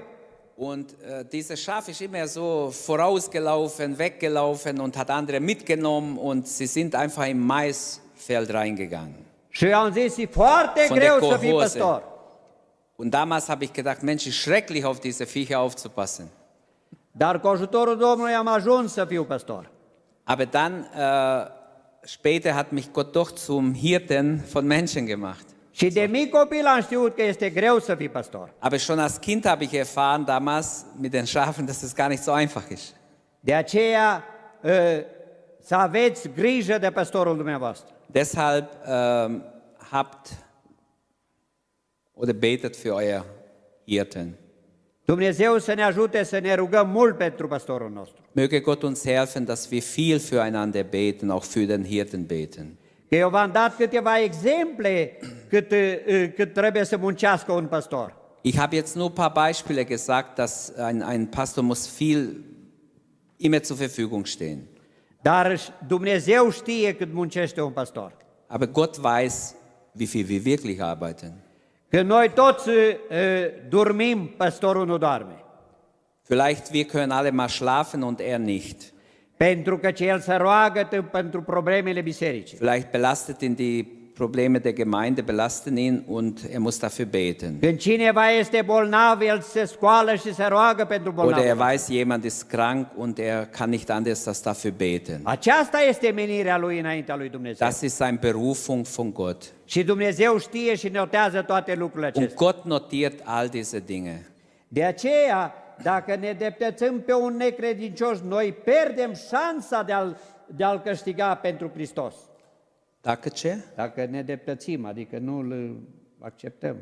Und 0.55 0.89
äh, 0.91 1.23
dieses 1.29 1.61
Schaf 1.61 1.87
ist 1.87 1.99
immer 1.99 2.25
so 2.25 2.69
vorausgelaufen, 2.69 3.97
weggelaufen 3.97 4.79
und 4.79 4.95
hat 4.95 5.09
andere 5.09 5.39
mitgenommen 5.39 6.17
und 6.17 6.47
sie 6.47 6.65
sind 6.65 6.95
einfach 6.95 7.27
im 7.27 7.45
Maisfeld 7.45 8.49
reingegangen. 8.49 9.26
Și 9.57 9.65
eu 9.65 9.77
am 9.77 9.91
zis, 9.91 10.17
e 10.17 10.25
foarte 10.25 10.85
Von 10.87 10.97
greu 10.97 11.19
să 11.29 11.37
fii 11.37 11.53
păstor. 11.53 12.03
Und 12.95 13.11
damals 13.11 13.47
habe 13.47 13.63
ich 13.63 13.73
gedacht, 13.73 14.01
Mensch, 14.01 14.25
ist 14.25 14.39
schrecklich 14.39 14.85
auf 14.85 14.99
diese 14.99 15.23
Viecher 15.23 15.57
aufzupassen. 15.57 16.27
Dar 17.11 17.39
cu 17.39 17.47
ajutorul 17.47 17.97
Domnului 17.97 18.33
am 18.33 18.47
ajuns 18.47 18.93
să 18.93 19.05
fiu 19.05 19.23
păstor. 19.23 19.71
Aber 20.23 20.45
dann, 20.45 20.89
äh, 20.95 21.47
später 22.03 22.51
hat 22.51 22.71
mich 22.71 22.87
Gott 22.91 23.11
doch 23.11 23.33
zum 23.35 23.73
Hirten 23.73 24.45
von 24.51 24.65
Menschen 24.65 25.05
gemacht. 25.05 25.45
Și 25.71 25.87
de 25.87 26.01
mic 26.01 26.31
copil 26.31 26.65
am 26.65 26.81
știut 26.81 27.15
că 27.15 27.23
este 27.23 27.49
greu 27.49 27.79
să 27.79 27.95
fii 27.95 28.09
păstor. 28.09 28.53
Aber 28.59 28.79
schon 28.79 28.99
als 28.99 29.17
Kind 29.17 29.47
habe 29.47 29.63
ich 29.63 29.73
erfahren, 29.73 30.25
damals 30.25 30.85
mit 30.99 31.11
den 31.11 31.25
Schafen, 31.25 31.65
dass 31.65 31.81
es 31.81 31.93
gar 31.93 32.09
nicht 32.09 32.23
so 32.23 32.31
einfach 32.31 32.69
ist. 32.69 32.95
De 33.39 33.53
aceea 33.53 34.23
uh, 34.61 34.71
să 35.59 35.75
aveți 35.75 36.29
grijă 36.35 36.77
de 36.77 36.91
păstorul 36.91 37.35
dumneavoastră. 37.35 37.96
Deshalb 38.13 38.69
ähm, 38.85 39.43
habt 39.91 40.31
oder 42.13 42.33
betet 42.33 42.75
für 42.75 42.95
euer 42.95 43.25
Hirten. 43.85 44.37
Dumnezeu 45.05 45.57
să 45.57 45.73
ne 45.73 45.83
ajute 45.83 46.23
să 46.23 46.39
ne 46.39 46.53
rugăm 46.53 46.89
mult 46.89 47.17
pentru 47.17 47.47
păstorul 47.47 47.91
nostru. 47.91 48.21
Möge 48.31 48.59
Gott 48.59 48.83
uns 48.83 49.03
helfen, 49.03 49.45
dass 49.45 49.69
wir 49.71 49.81
viel 49.81 50.19
füreinander 50.19 50.83
beten, 50.83 51.29
auch 51.29 51.45
für 51.45 51.65
den 51.65 51.83
Hirten 51.83 52.25
beten. 52.25 52.77
Că 53.09 53.15
eu 53.15 53.29
v-am 53.29 53.51
dat 53.51 53.75
câteva 53.75 54.19
exemple 54.19 55.17
cât, 55.49 55.71
uh, 55.71 56.33
cât 56.35 56.53
trebuie 56.53 56.83
să 56.83 56.97
muncească 56.97 57.51
un 57.51 57.65
păstor. 57.65 58.15
Ich 58.41 58.57
habe 58.57 58.75
jetzt 58.75 58.95
nur 58.95 59.07
ein 59.07 59.13
paar 59.13 59.49
Beispiele 59.49 59.83
gesagt, 59.83 60.35
dass 60.35 60.71
ein, 60.77 61.01
ein 61.01 61.25
Pastor 61.25 61.63
muss 61.63 61.97
viel 61.97 62.43
immer 63.37 63.61
zur 63.61 63.77
Verfügung 63.77 64.25
stehen. 64.25 64.67
Dar 65.27 65.59
Dumnezeu 65.87 66.49
știe 66.51 66.95
cât 66.95 67.13
muncește 67.13 67.61
un 67.61 67.71
păstor. 67.71 68.11
Aber 68.47 68.67
Gott 68.67 68.95
weiß, 68.95 69.55
wie 69.99 70.05
viel 70.05 70.25
wir 70.29 70.41
wirklich 70.41 70.79
arbeiten. 70.79 71.33
Că 71.89 72.01
noi 72.01 72.31
toți 72.33 72.69
uh, 72.69 72.75
dormim, 73.69 74.27
păstorul 74.37 74.85
nu 74.85 74.97
doarme. 74.97 75.43
Vielleicht 76.21 76.71
wir 76.71 76.85
können 76.85 77.11
alle 77.11 77.29
mal 77.29 77.47
schlafen 77.47 78.01
und 78.01 78.19
er 78.19 78.37
nicht. 78.37 78.93
Pentru 79.37 79.77
că 79.77 79.91
el 79.97 80.19
se 80.19 80.35
roagă 80.35 80.87
t- 80.87 81.11
pentru 81.11 81.41
problemele 81.41 82.01
bisericii. 82.01 82.57
Vielleicht 82.57 82.91
belastet 82.91 83.41
ihn 83.41 83.55
die 83.55 83.85
Probleme 84.17 84.59
der 84.59 84.73
Gemeinde, 84.73 85.23
belasten 85.23 85.77
ihn 85.77 86.03
und 86.07 86.43
er 86.51 86.59
muss 86.59 86.79
dafür 86.79 87.05
beten. 87.05 87.59
Când 87.59 87.77
cineva 87.77 88.29
este 88.29 88.61
bolnav, 88.65 89.21
el 89.21 89.41
se 89.41 89.65
scoală 89.65 90.15
și 90.15 90.33
se 90.33 90.45
roagă 90.45 90.85
pentru 90.85 91.13
Oder 91.15 91.37
er 91.37 91.53
bolnav. 91.55 91.71
weiß, 91.71 91.87
jemand 91.89 92.23
ist 92.23 92.43
krank 92.43 92.87
und 92.95 93.17
er 93.17 93.45
kann 93.45 93.69
nicht 93.69 93.89
anders 93.89 94.25
als 94.25 94.43
dafür 94.43 94.71
beten. 94.77 95.19
Aceasta 95.23 95.79
este 95.89 96.11
menirea 96.11 96.57
lui 96.57 96.79
înaintea 96.79 97.15
lui 97.15 97.29
Dumnezeu. 97.29 97.67
Das 97.67 97.81
ist 97.81 97.95
seine 97.95 98.17
Berufung 98.21 98.85
von 98.85 99.11
Gott. 99.11 99.43
Și 99.65 99.83
Dumnezeu 99.83 100.37
știe 100.37 100.75
și 100.75 100.87
notează 100.87 101.41
toate 101.41 101.75
lucrurile 101.75 102.11
Und 102.15 102.15
acestea. 102.25 102.45
Gott 102.45 102.65
notiert 102.65 103.19
all 103.23 103.47
diese 103.47 103.79
Dinge. 103.85 104.21
De 104.67 104.83
aceea, 104.83 105.53
dacă 105.83 106.15
ne 106.15 106.35
deptățăm 106.37 107.01
pe 107.01 107.13
un 107.13 107.35
necredincios, 107.35 108.19
noi 108.27 108.55
pierdem 108.63 109.13
șansa 109.29 109.83
de 109.83 109.93
a-l, 109.93 110.17
de 110.55 110.63
a-l 110.63 110.81
câștiga 110.85 111.35
pentru 111.35 111.71
Hristos. 111.73 112.13
Danke, 113.07 113.29
ce? 113.29 113.57
Dacă 113.75 114.07
ne 114.09 114.21
deptățim, 114.21 114.85
adică 114.85 115.17
nu 115.17 115.37
îl 115.37 115.79
acceptăm. 116.19 116.77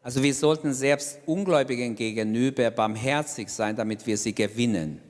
Also 0.00 0.20
wir 0.20 0.32
sollten 0.32 0.72
selbst 0.72 1.18
Ungläubigen 1.24 1.94
gegenüber 1.94 2.72
barmherzig 2.74 3.48
sein, 3.48 3.74
damit 3.74 4.06
wir 4.06 4.16
sie 4.16 4.32
gewinnen. 4.32 5.00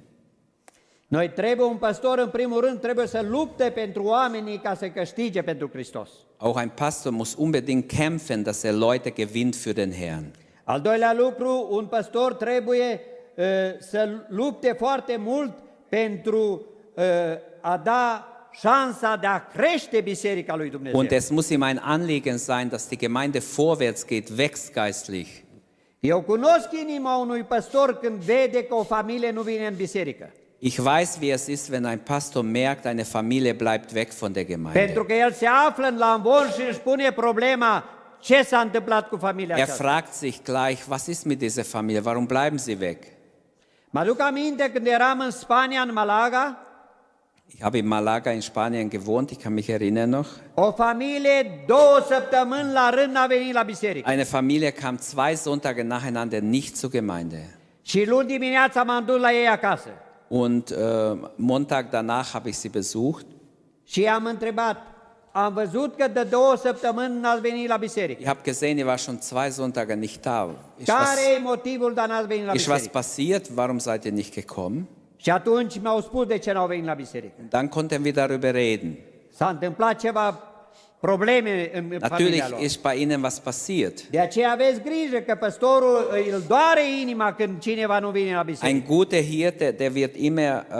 Noi 1.06 1.30
trebuie, 1.30 1.66
un 1.66 1.76
păstor 1.76 2.18
în 2.18 2.28
primul 2.28 2.60
rând, 2.60 2.80
trebuie 2.80 3.06
să 3.06 3.26
lupte 3.28 3.70
pentru 3.70 4.02
oamenii 4.02 4.58
ca 4.58 4.74
să 4.74 4.88
câștige 4.88 5.42
pentru 5.42 5.68
Hristos. 5.72 6.10
Auch 6.36 6.60
ein 6.60 6.72
Pastor 6.74 7.12
muss 7.12 7.34
unbedingt 7.38 7.88
kämpfen, 7.88 8.42
dass 8.42 8.62
er 8.62 8.72
Leute 8.72 9.10
gewinnt 9.10 9.56
für 9.56 9.72
den 9.72 9.92
Herrn. 9.92 10.30
Al 10.64 10.80
doilea 10.80 11.14
lucru, 11.14 11.68
un 11.70 11.86
păstor 11.86 12.34
trebuie 12.34 13.00
uh, 13.34 13.44
să 13.78 14.08
lupte 14.28 14.72
foarte 14.78 15.16
mult 15.16 15.58
pentru 15.88 16.66
uh, 16.94 17.04
a 17.60 17.76
da 17.76 18.32
Und 20.92 21.12
es 21.12 21.30
muss 21.30 21.50
ihm 21.50 21.62
ein 21.62 21.78
Anliegen 21.78 22.38
sein, 22.38 22.70
dass 22.70 22.88
die 22.88 22.98
Gemeinde 22.98 23.40
vorwärts 23.40 24.06
geht, 24.06 24.36
wächst 24.36 24.74
geistlich. 24.74 25.44
Biserică. 29.76 30.28
Ich 30.60 30.84
weiß, 30.84 31.20
wie 31.20 31.30
es 31.30 31.48
ist, 31.48 31.70
wenn 31.70 31.86
ein 31.86 32.04
Pastor 32.04 32.42
merkt, 32.42 32.86
eine 32.86 33.04
Familie 33.04 33.54
bleibt 33.54 33.94
weg 33.94 34.12
von 34.12 34.32
der 34.32 34.44
Gemeinde. 34.44 34.80
Er 39.56 39.68
fragt 39.68 40.14
sich 40.14 40.42
gleich, 40.42 40.78
was 40.88 41.08
ist 41.08 41.26
mit 41.26 41.40
dieser 41.40 41.64
Familie? 41.64 42.04
Warum 42.04 42.26
bleiben 42.26 42.58
sie 42.58 42.80
weg? 42.80 42.98
Mă 43.90 44.00
aduc 44.00 44.20
aminte 44.20 44.70
când 44.70 44.86
eram 44.86 45.20
în 45.20 45.30
Spania, 45.30 45.80
în 45.80 45.92
Malaga, 45.92 46.58
Ich 47.54 47.62
habe 47.62 47.78
in 47.78 47.86
Malaga 47.86 48.30
in 48.30 48.42
Spanien 48.42 48.88
gewohnt, 48.90 49.30
ich 49.32 49.38
kann 49.38 49.54
mich 49.54 49.68
erinnern 49.68 50.10
noch. 50.10 50.28
o 50.54 50.72
familie 50.72 51.64
două 51.66 51.98
săptămâni 52.08 52.72
la 52.72 52.90
rând 52.90 53.12
n-a 53.12 53.26
venit 53.26 53.52
la 53.52 53.62
biserică. 53.62 54.10
Eine 54.10 54.22
Familie 54.24 54.70
kam 54.70 54.96
zwei 54.96 55.36
Sonntage 55.36 55.82
nacheinander 55.82 56.40
nicht 56.40 56.76
zur 56.76 56.90
Gemeinde. 56.90 57.58
Și 57.82 58.04
luni 58.06 58.26
dimineața 58.26 58.82
m-am 58.82 59.04
dus 59.04 59.20
la 59.20 59.32
ei 59.32 59.46
acasă. 59.46 59.88
Und 60.28 60.70
äh, 60.70 60.76
Montag 61.36 61.90
danach 61.90 62.28
habe 62.32 62.48
ich 62.48 62.58
sie 62.58 62.70
besucht. 62.72 63.26
Și 63.84 64.00
i-am 64.00 64.24
întrebat, 64.24 64.76
am 65.32 65.52
văzut 65.52 65.96
că 65.96 66.08
de 66.08 66.22
două 66.22 66.56
săptămâni 66.56 67.20
n-ați 67.20 67.40
venit 67.40 67.68
la 67.68 67.76
biserică. 67.76 68.18
Ich 68.20 68.26
habe 68.28 68.40
gesehen, 68.44 68.76
ihr 68.76 68.86
war 68.86 68.98
schon 68.98 69.18
zwei 69.20 69.50
Sonntage 69.50 69.94
nicht 69.94 70.22
da. 70.22 70.50
Ist 70.76 70.88
was, 70.88 70.98
Care 70.98 71.20
e 71.36 71.38
motivul 71.42 71.94
a 71.96 72.06
n-ați 72.06 72.26
venit 72.26 72.44
la 72.46 72.52
ist 72.52 72.66
was 72.66 72.76
biserică? 72.76 72.98
passiert? 72.98 73.46
Warum 73.56 73.78
seid 73.78 74.04
ihr 74.04 74.12
nicht 74.12 74.32
gekommen? 74.32 74.86
Și 75.20 75.30
atunci 75.30 75.80
mi-au 75.80 76.00
spus 76.00 76.26
de 76.26 76.38
ce 76.38 76.52
n-au 76.52 76.66
venit 76.66 76.84
la 76.84 76.94
biserică. 76.94 77.34
Und 77.40 77.50
dann 77.50 77.68
konnten 77.68 78.02
wir 78.02 78.12
darüber 78.12 78.52
reden. 78.52 78.98
S-a 79.34 79.48
întâmplat 79.48 79.98
ceva 80.00 80.42
probleme 81.00 81.70
în 81.74 81.82
familia 81.82 82.08
Natürlich 82.08 82.48
lor. 82.50 82.60
ist 82.60 82.82
bei 82.82 83.00
ihnen 83.00 83.22
was 83.22 83.38
passiert. 83.38 84.02
De 84.10 84.18
aceea 84.18 84.50
aveți 84.50 84.80
grijă 84.80 85.18
că 85.26 85.34
păstorul 85.34 86.08
îl 86.32 86.42
doare 86.48 87.00
inima 87.00 87.32
când 87.32 87.58
cineva 87.60 87.98
nu 87.98 88.10
vine 88.10 88.34
la 88.34 88.42
biserică. 88.42 88.76
Ein 88.76 88.96
guter 88.96 89.22
Hirte, 89.24 89.70
der 89.70 89.90
wird 89.94 90.14
immer 90.14 90.66
äh, 90.70 90.76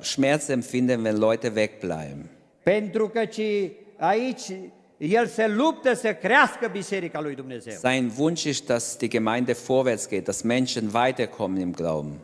Schmerz 0.00 0.48
empfinden, 0.48 1.04
wenn 1.04 1.18
Leute 1.18 1.52
wegbleiben. 1.54 2.30
Pentru 2.62 3.08
că 3.08 3.24
ci 3.24 3.70
aici 3.98 4.52
el 4.96 5.26
se 5.26 5.48
luptă 5.48 5.94
să 5.94 6.14
crească 6.14 6.68
biserica 6.72 7.20
lui 7.20 7.34
Dumnezeu. 7.34 7.72
Sein 7.78 8.12
Wunsch 8.18 8.44
ist, 8.44 8.66
dass 8.66 8.96
die 8.96 9.08
Gemeinde 9.08 9.52
vorwärts 9.52 10.08
geht, 10.08 10.24
dass 10.24 10.42
Menschen 10.42 10.90
weiterkommen 10.94 11.60
im 11.60 11.72
Glauben. 11.72 12.18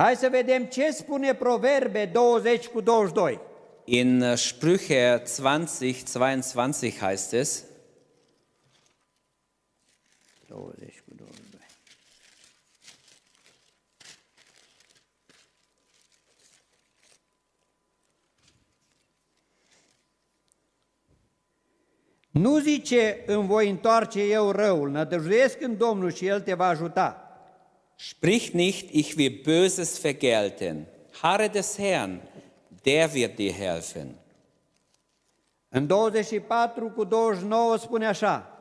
Hai 0.00 0.16
să 0.16 0.28
vedem 0.28 0.64
ce 0.64 0.90
spune 0.90 1.34
Proverbe 1.34 2.04
20 2.06 2.66
cu 2.66 2.80
22. 2.80 3.40
In 3.84 4.22
äh, 4.22 4.36
Sprüche 4.36 5.22
20, 5.36 6.02
22 6.12 6.98
heißt 7.00 7.32
es, 7.32 7.64
20 10.46 11.02
cu 11.04 11.14
22. 11.14 11.60
Nu 22.30 22.58
zice, 22.58 23.22
îmi 23.26 23.46
voi 23.46 23.70
întoarce 23.70 24.20
eu 24.20 24.50
răul, 24.50 24.90
nădăjduiesc 24.90 25.60
în 25.60 25.76
Domnul 25.76 26.12
și 26.12 26.26
El 26.26 26.40
te 26.40 26.54
va 26.54 26.66
ajuta. 26.66 27.27
Sprich 28.00 28.54
nicht, 28.54 28.94
ich 28.94 29.16
will 29.18 29.42
Böses 29.42 29.98
vergelten. 29.98 30.86
Harre 31.20 31.50
des 31.50 31.78
Herrn, 31.78 32.20
der 32.84 33.12
wird 33.12 33.38
dir 33.38 33.52
helfen. 33.52 34.14
În 35.68 35.86
24 35.86 36.92
cu 36.94 37.04
29 37.04 37.80
spune 37.80 38.06
așa, 38.06 38.52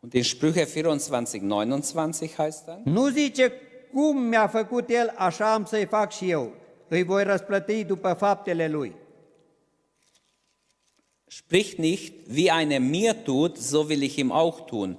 Und 0.00 0.14
in 0.14 0.22
Sprüche 0.22 0.64
24, 0.64 1.42
29 1.42 2.36
heißt 2.36 2.66
dann, 2.66 2.82
nu 2.84 3.08
zice, 3.08 3.52
cum 3.92 4.16
mi-a 4.16 4.48
făcut 4.48 4.90
El, 4.90 5.14
așa 5.16 5.52
am 5.52 5.64
să-i 5.64 5.86
fac 5.86 6.12
și 6.12 6.30
eu, 6.30 6.52
îi 6.88 7.02
voi 7.02 7.24
răsplăti 7.24 7.84
după 7.84 8.12
faptele 8.12 8.68
Lui. 8.68 8.94
Sprich 11.26 11.74
nicht, 11.76 12.12
wie 12.34 12.50
einer 12.50 12.80
mir 12.80 13.14
tut, 13.14 13.56
so 13.56 13.78
will 13.78 14.02
ich 14.02 14.16
ihm 14.16 14.30
auch 14.30 14.60
tun, 14.66 14.98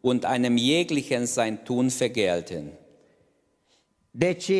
und 0.00 0.24
einem 0.24 0.56
jeglichen 0.56 1.26
sein 1.26 1.64
Tun 1.64 1.90
vergelten. 1.90 2.79
Deci, 4.10 4.52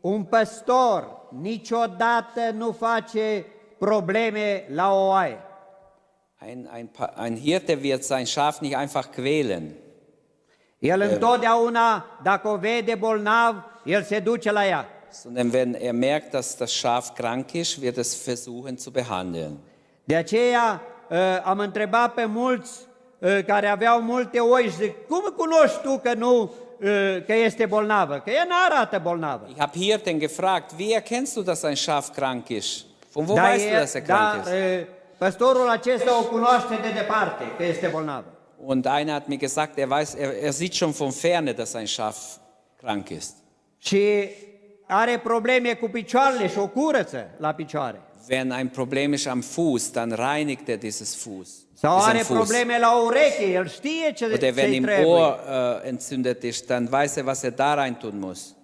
un 0.00 0.24
păstor 0.24 1.26
niciodată 1.40 2.40
nu 2.54 2.72
face 2.72 3.46
probleme 3.78 4.64
la 4.74 4.92
o 4.94 5.08
oaie. 5.08 5.38
Ein, 6.46 6.68
ein, 6.74 6.86
Pa- 6.86 7.12
ein 7.16 7.36
Hirte 7.36 7.74
wird 7.82 8.02
sein 8.02 8.26
Schaf 8.26 8.60
nicht 8.60 8.76
einfach 8.76 9.10
quälen. 9.10 9.74
El 10.78 11.00
întotdeauna, 11.00 12.18
dacă 12.22 12.48
o 12.48 12.56
vede 12.56 12.94
bolnav, 12.94 13.54
el 13.84 14.02
se 14.02 14.18
duce 14.18 14.50
la 14.50 14.66
ea. 14.66 14.86
sondern 15.12 15.50
wenn 15.52 15.74
er 15.74 15.92
merkt, 15.92 16.32
dass 16.32 16.56
das 16.56 16.72
Schaf 16.72 17.14
krank 17.14 17.54
ist, 17.54 17.80
wird 17.80 17.98
es 17.98 18.14
versuchen 18.14 18.78
zu 18.78 18.90
behandeln. 18.90 19.58
De 20.04 20.16
aceea 20.16 20.80
uh, 21.10 21.16
am 21.44 21.58
întrebat 21.58 22.14
pe 22.14 22.24
mulți 22.24 22.80
uh, 23.18 23.44
care 23.46 23.66
aveau 23.66 24.00
multe 24.02 24.38
oi 24.38 24.62
și 24.62 24.76
zic, 24.76 25.06
cum 25.06 25.34
cunoști 25.36 25.80
tu 25.82 25.98
că 26.02 26.14
nu, 26.14 26.42
uh, 26.42 26.50
că 27.26 27.34
este 27.34 27.66
bolnavă? 27.66 28.20
Că 28.24 28.30
ea 28.30 28.44
nu 28.48 28.54
arată 28.70 28.98
bolnavă. 29.02 29.46
Ich 29.48 29.58
habe 29.58 29.78
Hirten 29.78 30.18
gefragt, 30.18 30.70
wie 30.78 30.94
erkennst 30.94 31.34
du, 31.34 31.42
dass 31.42 31.62
ein 31.62 31.74
Schaf 31.74 32.08
krank 32.14 32.48
ist? 32.48 32.84
Von 33.12 33.24
wo 33.28 33.34
Dar, 33.34 33.44
weißt 33.44 33.64
du, 33.68 33.72
el, 33.72 33.78
dass 33.78 33.94
er 33.94 34.02
krank 34.02 34.44
dar 34.44 34.54
ist? 34.54 34.80
uh, 34.80 34.86
păstorul 35.18 35.68
acesta 35.68 36.18
o 36.18 36.22
cunoaște 36.22 36.74
de 36.82 36.90
departe 36.94 37.44
că 37.56 37.64
este 37.64 37.86
bolnavă. 37.86 38.24
Und 38.64 38.86
einer 38.86 39.12
hat 39.12 39.26
mir 39.26 39.38
gesagt, 39.38 39.78
er, 39.78 39.86
weiß, 39.88 40.14
er, 40.18 40.32
er 40.42 40.52
sieht 40.52 40.72
schon 40.74 40.90
von 40.90 41.10
ferne, 41.10 41.52
dass 41.52 41.74
ein 41.74 41.86
Schaf 41.86 42.16
krank 42.76 43.08
ist. 43.08 43.36
Și 43.78 44.28
are 44.86 45.18
probleme 45.18 45.74
cu 45.74 45.88
picioarele 45.88 46.48
și 46.48 46.58
o 46.58 46.66
curăță 46.66 47.30
la 47.36 47.52
picioare. 47.52 48.00
Wenn 48.28 48.52
ein 48.52 48.70
Problem 48.70 49.14
ist 49.14 49.26
am 49.26 49.42
Fuß, 49.42 49.92
dann 49.92 50.12
reinigt 50.12 50.68
er 50.68 50.76
dieses 50.76 51.14
Fuß. 51.14 51.66
Sau 51.74 51.96
are 51.96 52.24
Fuß. 52.24 52.36
probleme 52.36 52.78
la 52.78 52.96
ureche, 52.96 53.54
el 53.54 53.68
știe 53.68 54.12
ce 54.14 54.26
Oder 54.26 54.54
wenn 54.56 54.72
im 54.72 54.84
trebuie. 54.84 55.06
Ohr 55.06 55.82
äh, 55.84 55.88
entzündet 55.88 56.44
ist, 56.44 56.68
dann 56.68 56.90
weiß 56.90 57.16
er, 57.16 57.26
was 57.26 57.44
er 57.44 57.52
da 57.52 57.74
rein 57.74 57.98
tun 57.98 58.18
muss. 58.18 58.54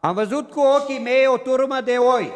Am 0.00 0.14
văzut 0.14 0.50
cu 0.50 0.60
ochii 0.60 0.98
mei 0.98 1.26
o 1.26 1.36
turmă 1.36 1.80
de 1.80 1.96
oi. 1.96 2.32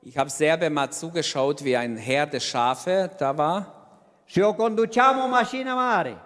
Ich 0.00 0.16
habe 0.16 0.28
selber 0.28 0.70
mal 0.70 0.88
zugeschaut, 0.92 1.60
wie 1.60 1.76
ein 1.76 1.96
Herde 1.96 2.38
Schafe 2.38 3.10
da 3.18 3.34
war. 3.36 3.74
Și 4.24 4.40
eu 4.40 4.54
conduceam 4.54 5.18
o 5.24 5.28
mașină 5.28 5.74
mare. 5.74 6.16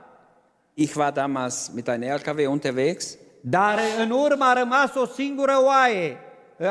Ich 0.75 0.97
war 0.97 1.13
damals 1.13 1.71
mit 1.75 1.89
einem 1.89 2.15
LKW 2.15 2.51
unterwegs 2.51 3.19
Dar 3.41 3.79
în 4.01 4.11
urmă 4.11 4.45
a 4.45 4.53
rămas 4.53 4.95
o 4.95 5.07
singură 5.07 5.63
oaie 5.65 6.17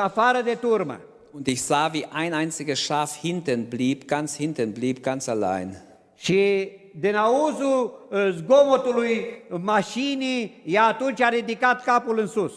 afară 0.01 0.41
de 0.41 0.53
turmă. 0.55 0.99
Und 1.38 1.47
ich 1.47 1.62
sah, 1.62 1.93
wie 1.93 2.06
ein 2.21 2.34
einziges 2.34 2.80
Schaf 2.80 3.12
hinten 3.15 3.60
blieb, 3.69 4.08
ganz 4.08 4.36
hinten 4.36 4.73
blieb, 4.73 5.02
ganz 5.04 5.28
allein. 5.28 5.78
Și 6.15 6.69
din 7.00 7.15
auzul 7.15 8.08
zgomotului 8.38 9.26
mașinii, 9.50 10.62
ea 10.65 10.84
atunci 10.84 11.21
a 11.21 11.30
ridicat 11.30 11.84
capul 11.84 12.19
în 12.19 12.28
sus. 12.28 12.54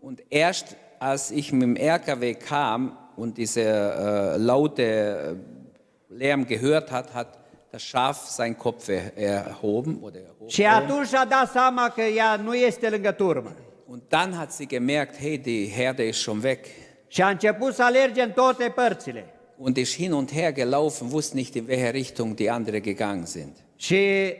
Und 0.00 0.22
erst 0.28 0.76
als 0.98 1.28
ich 1.28 1.50
mit 1.50 1.60
dem 1.60 1.76
LKW 1.94 2.24
kam 2.48 2.98
und 3.16 3.34
diese 3.34 3.60
äh, 3.62 4.36
laute 4.44 4.82
äh, 4.82 6.16
Lärm 6.18 6.44
gehört 6.46 6.90
hat, 6.90 7.12
hat 7.14 7.38
das 7.70 7.82
Schaf 7.82 8.16
seinen 8.26 8.56
Kopf 8.56 8.88
er- 8.88 9.12
erhoben. 9.16 9.98
Oder 10.02 10.20
erhoben. 10.20 10.48
Și 10.48 10.64
atunci 10.66 11.14
a 11.14 11.24
dat 11.24 11.50
seama 11.50 11.88
că 11.94 12.00
ea 12.02 12.36
nu 12.36 12.54
este 12.54 12.88
lângă 12.90 13.10
turmă. 13.10 13.52
Und 13.86 14.02
dann 14.08 14.32
hat 14.34 14.52
sie 14.52 14.66
gemerkt, 14.66 15.16
hey, 15.16 15.38
die 15.38 15.70
Herde 15.76 16.02
ist 16.06 16.20
schon 16.20 16.40
weg. 16.42 16.58
Și 17.08 17.22
a 17.22 17.28
început 17.28 17.74
să 17.74 17.82
alerge 17.82 18.22
în 18.22 18.30
toate 18.30 18.72
părțile. 18.74 19.32
Und 19.56 19.76
ist 19.76 19.94
hin 19.94 20.12
und 20.12 20.32
her 20.32 20.52
gelaufen, 20.52 21.08
wusste 21.12 21.36
nicht, 21.36 21.54
in 21.54 21.64
welche 21.68 21.90
Richtung 21.90 22.34
die 22.34 22.50
andere 22.50 22.80
gegangen 22.80 23.24
sind. 23.26 23.52
Și 23.76 24.32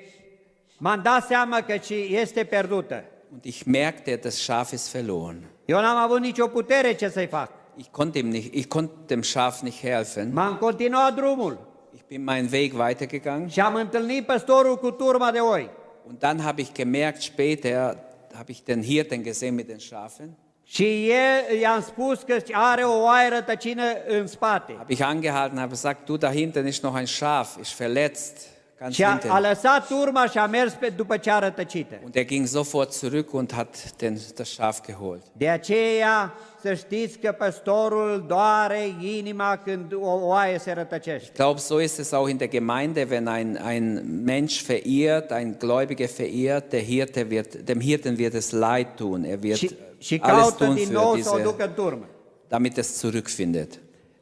m-am 0.79 1.01
dat 1.03 1.27
seama 1.27 1.61
că 1.63 1.75
este 2.11 2.45
pierdută. 2.45 3.05
Und 3.33 3.45
ich 3.45 3.63
merkte, 3.65 4.17
das 4.23 4.35
Schaf 4.35 4.73
ist 4.73 4.91
verloren. 4.93 5.43
Eu 5.65 5.81
n-am 5.81 5.97
avut 5.97 6.21
nicio 6.21 6.47
putere 6.47 6.95
ce 6.95 7.09
să-i 7.09 7.27
fac. 7.27 7.51
Ich 7.77 7.89
konnte, 7.91 8.19
ihm 8.19 8.29
nicht, 8.29 8.55
ich 8.55 8.67
konnte 8.67 8.95
dem 9.07 9.23
Schaf 9.23 9.61
nicht 9.61 9.81
helfen. 9.81 10.31
M-am 10.33 10.57
continuat 10.57 11.15
drumul 11.15 11.67
Ich 11.95 12.03
bin 12.09 12.25
meinen 12.25 12.49
Weg 12.53 12.73
weitergegangen. 12.79 13.49
și 13.49 13.61
am 13.61 13.75
întâlnit 13.75 14.27
păstorul 14.27 14.77
cu 14.77 14.91
turma 14.91 15.31
de 15.31 15.39
oi. 15.39 15.71
Und 16.07 16.19
dann 16.19 16.41
habe 16.41 16.61
ich 16.61 16.73
gemerkt, 16.73 17.21
später 17.21 17.97
habe 18.35 18.51
ich 18.51 18.61
den 18.63 18.83
Hirten 18.83 19.23
gesehen 19.23 19.55
mit 19.55 19.67
den 19.67 19.79
Schafen. 19.79 20.37
Și 20.71 21.11
el 21.11 21.59
i-am 21.61 21.81
spus 21.83 22.23
că 22.23 22.37
are 22.53 22.83
o 22.83 23.03
oaie 23.03 23.29
rătăcină 23.29 23.83
în 24.09 24.27
spate. 24.27 24.75
Habe 24.77 24.93
ich 24.93 25.03
angehalten, 25.05 25.59
habe 25.59 25.71
gesagt, 25.71 26.05
du, 26.05 26.17
da 26.17 26.31
hinten 26.31 26.67
ist 26.67 26.83
noch 26.83 26.97
ein 26.97 27.07
Schaf, 27.07 27.57
ist 27.61 27.77
verletzt, 27.77 28.47
ganz 28.81 28.95
Și 28.95 29.05
a, 29.05 29.09
a 29.09 29.11
hinten. 29.11 29.41
lăsat 29.49 29.87
turma 29.87 30.27
și 30.27 30.39
a 30.39 30.47
mers 30.47 30.73
pe, 30.73 30.89
după 30.89 31.17
ce 31.17 31.31
a 31.31 31.39
rătăcită. 31.39 31.95
Und 32.05 32.15
er 32.17 32.25
ging 32.25 32.47
sofort 32.47 32.93
zurück 32.93 33.31
und 33.31 33.53
hat 33.53 33.93
den, 33.97 34.19
das 34.37 34.49
Schaf 34.49 34.79
geholt. 34.87 35.23
De 35.33 35.49
aceea 35.49 36.35
să 36.63 36.75
știți 36.75 37.19
că 37.19 37.33
păstorul 37.39 38.25
doare 38.27 38.95
inima 39.01 39.61
când 39.65 39.93
o 39.93 40.19
oaie 40.27 40.59
se 40.59 40.73
rătăcește. 40.73 41.29
Ich 41.29 41.35
glaube, 41.35 41.59
so 41.59 41.81
ist 41.81 41.99
es 41.99 42.13
auch 42.13 42.31
in 42.31 42.37
der 42.37 42.49
Gemeinde, 42.49 43.07
wenn 43.11 43.27
ein, 43.29 43.59
ein 43.69 44.03
Mensch 44.25 44.61
verirrt, 44.67 45.31
ein 45.31 45.57
Gläubiger 45.59 46.09
verirrt, 46.17 46.71
der 46.71 46.81
Hirte 46.83 47.27
wird, 47.31 47.55
dem 47.55 47.81
Hirten 47.81 48.15
wird 48.19 48.35
es 48.35 48.51
leid 48.51 48.87
tun. 48.97 49.25
Er 49.25 49.39
wird 49.43 49.57
Și, 49.57 49.71
și 49.99 50.19
alles 50.23 50.41
caută 50.41 50.65
tun 50.65 50.75
din 50.75 50.89
für 50.89 50.93
nou 50.93 51.17
să 51.17 51.35
o 51.35 51.43
ducă 51.43 51.65
în 51.65 51.73
turmă. 51.75 52.09
damit 52.49 52.77
es 52.77 53.05
zurückfindet. 53.07 53.69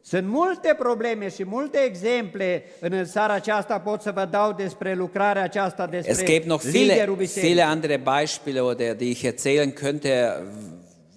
Sunt 0.01 0.27
multe 0.29 0.75
probleme 0.79 1.29
și 1.29 1.45
multe 1.45 1.79
exemple 1.79 2.65
în 2.81 3.05
seara 3.05 3.33
aceasta 3.33 3.79
pot 3.79 4.01
să 4.03 4.11
vă 4.15 4.29
dau 4.31 4.53
despre 4.53 4.95
lucrarea 4.95 5.43
aceasta, 5.43 5.89
Es 5.93 6.07
despre 6.07 6.33
gibt 6.33 6.47
noch 6.47 6.63
liderul 6.63 6.97
viele, 6.97 7.15
bisericii. 7.17 7.49
viele 7.49 7.63
andere 7.63 7.97
Beispiele, 7.97 8.61
oder 8.61 8.95
die 8.95 9.09
ich 9.11 9.25
erzählen 9.25 9.73
könnte, 9.73 10.43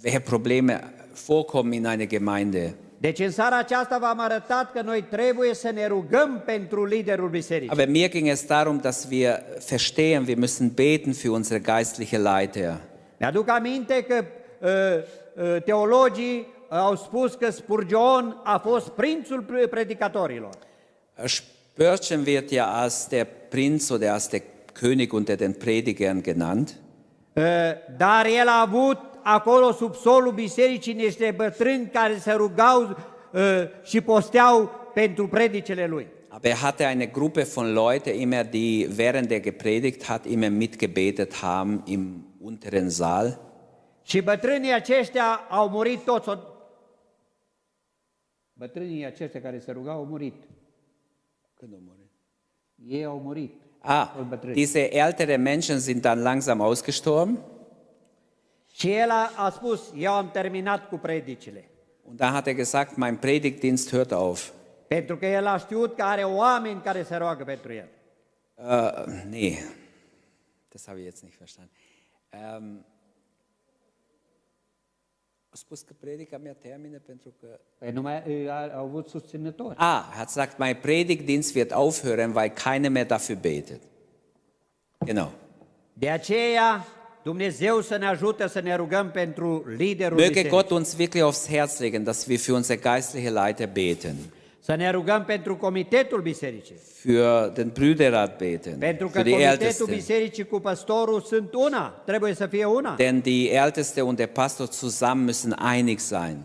welche 0.03 0.19
Probleme 0.19 0.93
vorkommen 1.25 1.73
in 1.73 1.85
einer 1.85 2.07
Gemeinde. 2.07 2.75
Deci 2.97 3.19
în 3.19 3.31
seara 3.31 3.57
aceasta 3.57 3.97
v-am 4.01 4.19
arătat 4.19 4.71
că 4.71 4.81
noi 4.81 5.03
trebuie 5.09 5.53
să 5.53 5.71
ne 5.73 5.87
rugăm 5.87 6.41
pentru 6.45 6.85
liderul 6.85 7.29
bisericii. 7.29 7.69
Aber 7.69 7.87
mir 7.87 8.09
ging 8.09 8.27
es 8.27 8.45
darum, 8.45 8.77
dass 8.81 9.07
wir 9.11 9.43
verstehen, 9.69 10.25
wir 10.27 10.37
müssen 10.37 10.73
beten 10.75 11.13
für 11.13 11.29
unsere 11.29 11.59
geistliche 11.59 12.17
Leiter. 12.17 12.81
Mi-aduc 13.19 13.49
aminte 13.49 14.05
că 14.07 14.23
teologii 15.65 16.47
au 16.69 16.95
spus 16.95 17.33
că 17.33 17.49
Spurgeon 17.49 18.41
a 18.43 18.57
fost 18.57 18.89
prințul 18.89 19.41
pre- 19.41 19.67
predicatorilor. 19.67 20.53
Spurgeon 21.25 22.23
wird 22.25 22.49
ja 22.49 22.81
als 22.81 23.07
der 23.07 23.27
Prinz 23.49 23.89
oder 23.89 24.11
als 24.11 24.27
der 24.27 24.41
König 24.73 25.13
unter 25.13 25.35
den 25.35 25.53
Predigern 25.53 26.21
genannt. 26.21 26.75
Uh, 27.33 27.43
Dar 27.97 28.25
el 28.25 28.47
a 28.47 28.61
avut 28.61 28.97
acolo 29.23 29.71
sub 29.71 29.95
solul 29.95 30.31
bisericii 30.33 30.93
niște 30.93 31.33
bătrâni 31.35 31.89
care 31.93 32.17
se 32.17 32.31
rugau 32.31 32.81
uh, 33.31 33.41
și 33.83 34.01
posteau 34.01 34.71
pentru 34.93 35.27
predicele 35.27 35.87
lui. 35.87 36.07
Aber 36.27 36.51
er 36.51 36.57
hatte 36.57 36.83
eine 36.83 37.05
Gruppe 37.05 37.43
von 37.43 37.73
Leuten 37.73 38.19
immer, 38.19 38.43
die 38.43 38.87
während 38.95 39.31
er 39.31 39.39
gepredigt 39.39 40.03
hat, 40.03 40.25
immer 40.25 40.49
mitgebetet 40.49 41.33
haben 41.41 41.81
im 41.85 42.25
unteren 42.41 42.89
Saal. 42.89 43.39
Și 44.09 44.21
bătrânii 44.21 44.73
aceștia 44.73 45.33
au 45.49 45.69
murit 45.69 46.03
toți. 46.03 46.29
o- 46.29 46.37
Bătrânii 48.53 49.05
aceștia 49.05 49.41
care 49.41 49.59
se 49.59 49.71
rugau 49.71 49.95
au 49.97 50.05
murit. 50.05 50.43
Ei 52.87 53.03
au 53.05 53.19
murit. 53.19 53.53
Ah, 53.79 54.11
toți 54.15 54.27
bătrânii. 54.27 54.55
diese 54.55 54.95
ältere 54.97 55.35
Menschen 55.35 55.79
sind 55.79 56.01
dann 56.01 56.21
langsam 56.21 56.61
ausgestorben. 56.61 57.39
Și 58.73 58.91
el 58.91 59.09
a, 59.09 59.31
a 59.35 59.49
spus, 59.49 59.91
eu 59.95 60.11
am 60.13 60.31
terminat 60.31 60.89
cu 60.89 60.97
predicile. 60.97 61.69
Und 62.03 62.17
da 62.17 62.29
hat 62.31 62.47
er 62.47 62.53
gesagt, 62.53 62.95
mein 62.95 63.15
Predigtdienst 63.17 63.89
hört 63.89 64.11
auf. 64.11 64.51
Pentru 64.87 65.17
că 65.17 65.25
el 65.25 65.45
a 65.45 65.57
știut 65.57 65.95
că 65.95 66.03
are 66.03 66.23
oameni 66.23 66.81
care 66.81 67.03
se 67.03 67.15
roagă 67.15 67.43
pentru 67.43 67.73
el. 67.73 67.87
Äh, 68.57 69.03
nee, 69.29 69.57
das 70.69 70.85
habe 70.87 70.97
ich 70.99 71.05
jetzt 71.05 71.21
nicht 71.23 71.37
verstanden. 71.37 71.73
Ähm, 72.29 72.85
a 72.95 72.98
spus 75.59 75.81
că 75.81 75.93
predica 75.99 76.37
mea 76.37 76.55
termine 76.61 77.01
pentru 77.05 77.33
că... 77.39 77.59
Păi 77.77 77.91
nu 77.91 78.01
mai 78.01 78.45
a, 78.47 78.77
au 78.77 78.85
avut 78.85 79.07
susținători. 79.09 79.75
Ah, 79.77 80.03
er 80.09 80.15
hat 80.15 80.25
gesagt, 80.25 80.57
mein 80.57 80.77
Predigtdienst 80.81 81.55
wird 81.55 81.71
aufhören, 81.71 82.35
weil 82.35 82.49
keiner 82.49 82.91
mehr 82.91 83.05
dafür 83.05 83.35
betet. 83.41 83.81
Genau. 85.05 85.31
De 85.93 86.09
aceea, 86.09 86.85
Dumnezeu 87.23 87.81
să 87.81 87.97
ne 87.97 88.07
ajute 88.07 88.47
să 88.47 88.59
ne 88.59 88.75
rugăm 88.75 89.11
pentru 89.11 89.63
liderul 89.67 90.19
Möge. 90.21 90.47
Gott 90.47 90.69
uns 90.69 90.95
wirklich 90.95 91.23
aufs 91.23 91.47
Herz 91.47 91.79
legen, 91.79 92.03
dass 92.03 92.25
wir 92.27 92.39
für 92.39 92.53
unsere 92.53 92.79
geistliche 92.79 93.29
Leiter 93.29 93.67
beten, 93.67 94.15
Să 94.61 94.75
ne 94.75 94.89
rugăm 94.91 95.23
pentru 95.25 95.55
comitetul 95.57 96.21
bisericii. 96.21 96.75
für 96.75 97.53
den 97.53 97.71
Brüderrat 97.71 98.37
beten, 98.37 98.77
Pentru 98.77 99.07
că 99.07 99.19
für 99.19 99.23
die 99.23 99.31
comitetul 99.31 99.65
Ältesten. 99.67 99.95
bisericii 99.95 100.45
cu 100.45 100.59
păstorul 100.59 101.21
sunt 101.21 101.53
una, 101.53 101.89
trebuie 102.05 102.33
să 102.33 102.45
fie 102.47 102.65
una. 102.65 102.95
Denn 102.95 103.21
die 103.21 103.51
Älteste 103.53 104.01
und 104.01 104.17
der 104.17 104.27
Pastor 104.27 104.67
zusammen 104.71 105.29
müssen 105.33 105.73
einig 105.73 105.99
sein. 105.99 106.37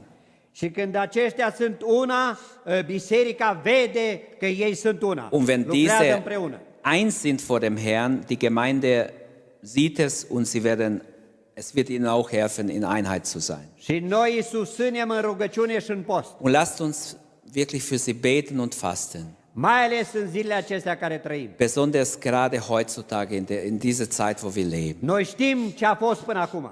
Și 0.53 0.71
când 0.71 0.95
aceștia 0.97 1.55
sunt 1.59 1.83
una, 1.83 2.39
ă, 2.67 2.83
biserica 2.83 3.61
vede 3.62 4.21
că 4.39 4.47
ei 4.47 4.75
sunt 4.75 5.03
una. 5.03 5.29
Und 5.31 5.49
wenn 5.49 5.65
Lucrează 5.67 6.03
diese 6.03 6.12
împreună. 6.17 6.61
eins 6.93 7.15
sind 7.19 7.41
vor 7.41 7.59
dem 7.59 7.77
Herrn, 7.77 8.23
die 8.27 8.37
Gemeinde 8.37 9.12
sieht 9.62 9.99
es 9.99 10.27
und 10.29 10.47
sie 10.47 10.61
werden, 10.65 11.03
es 11.55 11.73
wird 11.75 11.89
ihnen 11.89 12.07
auch 12.09 12.31
helfen, 12.31 12.69
in 12.69 12.83
Einheit 12.97 13.25
zu 13.27 13.39
sein. 13.39 13.69
Și 13.77 13.99
noi 13.99 14.35
îi 14.37 14.43
susținem 14.43 15.11
în 15.11 15.21
rugăciune 15.21 15.79
și 15.81 15.91
în 15.91 16.01
post. 16.03 16.29
Und 16.41 16.55
lasst 16.55 16.79
uns 16.79 17.17
wirklich 17.55 17.83
für 17.83 17.99
sie 17.99 18.13
beten 18.15 18.59
und 18.59 18.75
fasten. 18.75 19.25
Mai 19.53 19.85
ales 19.85 20.09
în 20.13 20.29
zilele 20.31 20.55
acestea 20.55 20.97
care 20.99 21.17
trăim. 21.19 21.49
Besonders 21.57 22.19
gerade 22.19 22.59
heutzutage 22.59 23.35
in, 23.37 23.45
der, 23.45 23.65
in 23.65 23.77
dieser 23.79 24.07
Zeit, 24.09 24.43
wo 24.43 24.51
wir 24.57 24.65
leben. 24.67 24.97
Noi 24.99 25.25
știm 25.25 25.59
ce 25.77 25.87
a 25.87 25.95
fost 25.95 26.21
până 26.21 26.39
acum. 26.41 26.71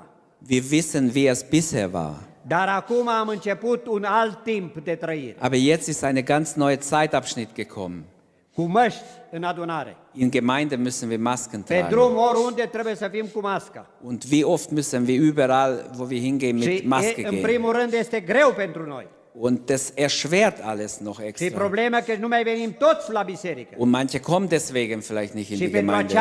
Wir 0.49 0.63
wissen, 0.71 1.11
wie 1.15 1.29
es 1.29 1.43
bisher 1.43 1.89
war. 1.93 2.15
Dar 2.47 2.69
acum 2.69 3.09
am 3.09 3.29
început 3.29 3.87
un 3.87 4.05
alt 4.05 4.43
timp 4.45 4.79
de 4.85 4.95
trăire. 4.95 5.37
Aber 5.39 5.59
jetzt 5.59 5.87
ist 5.87 6.03
ein 6.03 6.25
ganz 6.25 6.53
neuer 6.53 6.79
Zeitabschnitt 6.81 7.55
gekommen. 7.55 8.03
Cu 8.55 8.63
măști 8.63 9.01
în 9.31 9.43
adunare. 9.43 9.97
In 10.13 10.31
Gemeinde 10.31 10.77
müssen 10.77 11.09
wir 11.09 11.19
Masken 11.19 11.61
Pe 11.61 11.75
tragen. 11.75 11.91
drum 11.91 12.17
oriunde 12.17 12.63
trebuie 12.73 12.95
să 12.95 13.09
fim 13.13 13.27
cu 13.27 13.41
masca. 13.41 13.87
Und 14.05 14.25
wie 14.31 14.45
oft 14.45 14.69
müssen 14.71 15.07
wir 15.07 15.21
überall, 15.21 15.91
wo 15.99 16.05
wir 16.09 16.21
hingehen, 16.21 16.55
mit 16.57 16.65
Și 16.65 16.83
Maske 16.87 17.15
e, 17.21 17.25
în 17.25 17.31
gehen. 17.31 17.43
primul 17.43 17.73
rând 17.73 17.93
este 17.93 18.21
greu 18.21 18.53
pentru 18.57 18.87
noi. 18.87 19.07
Und 19.35 19.71
das 19.71 19.91
erschwert 19.91 20.61
alles 20.61 21.01
noch 21.01 21.21
extra. 21.21 21.59
problema 21.59 22.03
nu 22.21 22.29
mai 22.29 22.43
venim 22.43 22.73
toți 22.79 23.13
la 23.13 23.23
biserică. 23.23 23.75
Und 23.77 23.91
manche 23.91 24.21
kommen 24.21 24.49
deswegen 24.49 25.01
vielleicht 25.01 25.35
nicht 25.35 25.51
in 25.51 25.59
die 25.59 25.71
Gemeinde. 25.71 26.15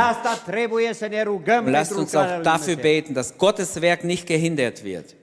lasst 1.72 1.92
uns 1.92 2.16
auch 2.16 2.42
dafür 2.42 2.76
beten, 2.76 3.14
dass 3.14 3.38
Gottes 3.38 3.82
Werk 3.82 4.04
nicht 4.04 4.26
gehindert 4.26 4.84
wird. 4.84 5.16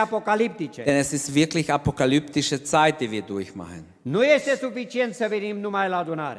Apocaliptice. 0.00 0.84
Denn 0.84 0.96
es 0.96 1.12
ist 1.12 1.34
wirklich 1.34 1.72
apokalyptische 1.72 2.62
Zeit, 2.64 3.00
die 3.00 3.10
wir 3.10 3.22
durchmachen. 3.22 3.84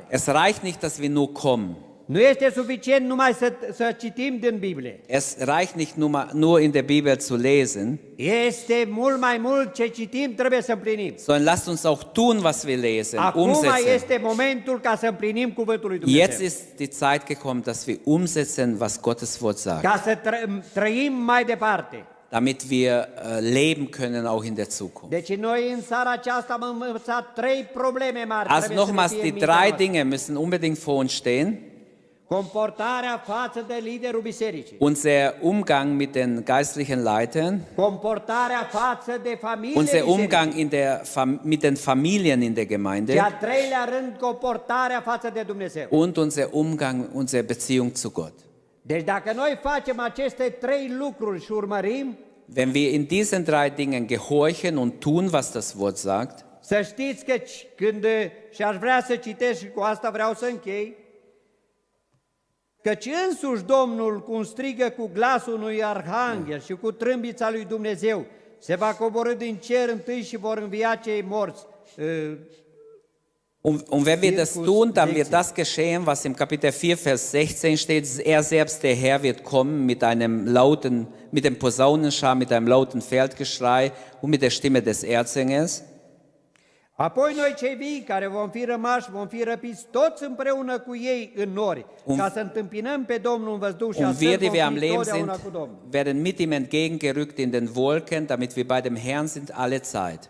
Es 0.10 0.28
reicht 0.28 0.64
nicht, 0.64 0.84
dass 0.84 1.00
wir 1.00 1.10
nur 1.10 1.34
kommen. 1.34 1.89
Nu 2.12 2.20
este 2.20 2.52
suficient 2.56 3.06
numai 3.08 3.34
să, 3.34 3.54
să 3.74 3.96
citim 4.00 4.38
din 4.40 4.58
Biblie. 4.60 5.00
Es 5.06 5.36
reicht 5.38 5.74
nicht 5.76 5.94
nur, 5.96 6.30
nur 6.34 6.60
in 6.62 6.72
der 6.72 6.84
Bibel 6.84 7.18
zu 7.20 7.36
lesen, 7.36 8.00
Este 8.16 8.88
mult 8.92 9.20
mai 9.20 9.38
mult 9.42 9.74
ce 9.74 9.88
citim 9.88 10.34
trebuie 10.36 10.62
să 10.62 10.72
împlinim. 10.72 11.14
sondern 11.18 11.46
lasst 11.46 11.68
uns 11.68 11.84
auch 11.84 12.02
tun, 12.12 12.40
was 12.44 12.64
wir 12.64 12.78
lesen, 12.78 13.20
Acum 13.20 13.42
umsetzen. 13.50 13.94
este 13.94 14.20
momentul 14.24 14.80
ca 14.80 14.96
să 14.96 15.08
împlinim 15.08 15.52
cuvântul 15.52 15.90
lui 15.90 16.00
Dumnezeu. 16.00 16.26
Jetzt 16.26 16.40
ist 16.42 16.60
die 16.76 16.88
Zeit 16.88 17.26
gekommen, 17.26 17.62
dass 17.66 17.86
wir 17.86 17.98
umsetzen, 18.04 18.76
was 18.80 19.00
Gottes 19.02 19.40
Wort 19.42 19.58
sagt, 19.58 19.82
Ca 19.82 20.02
să 20.04 20.16
tră- 20.18 20.64
trăim 20.74 21.14
mai 21.14 21.44
departe. 21.44 22.06
damit 22.30 22.62
wir 22.70 22.92
äh, 22.92 23.52
leben 23.52 23.90
können 23.90 24.26
auch 24.26 24.46
in 24.46 24.54
der 24.54 24.68
Zukunft. 24.68 25.16
Also 28.48 28.74
nochmals, 28.74 29.12
die 29.22 29.32
drei. 29.32 29.72
Dinge 29.78 30.04
müssen 30.04 30.36
unbedingt 30.38 30.78
vor 30.78 30.96
uns 30.98 31.14
stehen. 31.14 31.60
Unser 34.80 35.34
Umgang 35.42 35.98
mit 35.98 36.14
den 36.14 36.44
geistlichen 36.46 37.04
Leitern, 37.04 37.66
unser. 39.76 40.06
Umgang 40.08 40.54
in 40.56 40.70
der, 40.70 41.02
Fam- 41.06 41.40
mit 41.44 41.64
den 41.64 41.76
Familien 41.76 42.42
in 42.44 42.54
der 42.54 42.66
Gemeinde. 42.68 43.14
Und 45.90 46.18
unser 46.18 46.54
Umgang, 46.54 47.10
unsere 47.14 47.44
Beziehung 47.44 47.96
zu 47.96 48.12
Gott. 48.12 48.34
Wenn 52.56 52.74
wir 52.74 52.92
in 52.92 53.08
diesen 53.08 53.44
drei 53.46 53.70
Dingen 53.72 54.08
gehorchen 54.08 54.78
und 54.78 55.02
tun, 55.02 55.30
was 55.32 55.52
das 55.52 55.76
Wort 55.76 55.98
sagt, 55.98 56.46
să 56.62 56.82
știți 56.82 57.26
că 57.26 57.34
când, 57.76 58.06
și 58.52 58.62
aș 58.64 58.78
vrea 58.78 59.04
să 59.08 59.16
citesc 59.16 59.60
și 59.60 59.70
cu 59.70 59.82
asta 59.82 60.10
vreau 60.10 60.34
să 60.34 60.46
închei, 60.46 60.96
căci 62.82 63.10
însuși 63.30 63.64
Domnul, 63.64 64.20
cum 64.20 64.44
strigă 64.44 64.94
cu 64.98 65.10
glasul 65.14 65.54
unui 65.54 65.84
arhanghel 65.84 66.62
și 66.62 66.74
cu 66.74 66.92
trâmbița 66.92 67.50
lui 67.50 67.66
Dumnezeu, 67.66 68.26
se 68.60 68.76
va 68.76 68.94
coborâ 68.94 69.34
din 69.34 69.56
cer 69.56 69.90
întâi 69.90 70.22
și 70.22 70.38
vor 70.38 70.58
învia 70.58 70.96
cei 70.96 71.22
morți. 71.22 71.66
Und, 73.62 73.84
und 73.90 74.06
wenn 74.06 74.22
wir 74.22 74.36
das 74.36 74.54
tun, 74.54 74.94
dann 74.94 75.10
wird 75.10 75.28
16. 75.28 75.32
das 75.32 75.54
geschehen, 75.54 76.06
was 76.06 76.24
im 76.24 76.34
Kapitel 76.34 76.72
4, 76.72 76.96
Vers 76.96 77.32
16 77.32 77.78
steht. 77.78 78.08
Er 78.26 78.42
selbst, 78.42 78.84
der 78.84 78.96
Herr, 78.96 79.22
wird 79.22 79.44
kommen 79.44 79.86
mit 79.86 80.02
einem 80.02 80.48
lauten, 80.48 81.08
mit 81.32 81.44
dem 81.44 81.60
Posaunenschar, 81.60 82.36
mit 82.36 82.54
einem 82.54 82.68
lauten 82.68 83.02
Feldgeschrei 83.02 83.92
und 84.22 84.30
mit 84.30 84.42
der 84.42 84.50
Stimme 84.50 84.82
des 84.82 85.04
Erzengers. 85.04 85.84
Apoi 87.02 87.34
noi 87.38 87.54
cei 87.58 87.76
vii 87.76 88.04
care 88.08 88.28
vom 88.28 88.50
fi 88.50 88.64
rămași, 88.64 89.12
vom 89.12 89.28
fi 89.28 89.44
răpiți 89.44 89.86
toți 89.92 90.24
împreună 90.24 90.80
cu 90.80 90.96
ei 90.96 91.34
în 91.36 91.50
nori, 91.50 91.86
Un- 92.04 92.18
ca 92.18 92.30
să 92.30 92.40
întâmpinăm 92.40 93.06
pe 93.06 93.18
Domnul 93.18 93.54
în 93.54 93.60
văzduh 93.60 93.94
și 93.94 94.00
Und 94.02 94.10
astfel 94.10 94.28
wir, 94.28 94.38
die 94.38 94.48
vom 94.48 94.56
wir 94.58 94.66
am 94.66 94.74
fi 94.74 94.80
Leben 94.80 94.96
totdeauna 94.96 95.34
sind, 95.34 95.44
cu 95.44 95.50
Domnul. 95.58 95.78
werden 95.92 96.22
mit 96.22 96.40
ihm 96.40 96.52
entgegengerückt 96.52 97.38
in 97.38 97.50
den 97.50 97.70
Wolken, 97.76 98.26
damit 98.26 98.56
wir 98.56 98.66
bei 98.66 98.82
dem 98.82 98.96
Herrn 98.96 99.26
sind 99.26 99.52
alle 99.54 99.78
Zeit. 99.78 100.30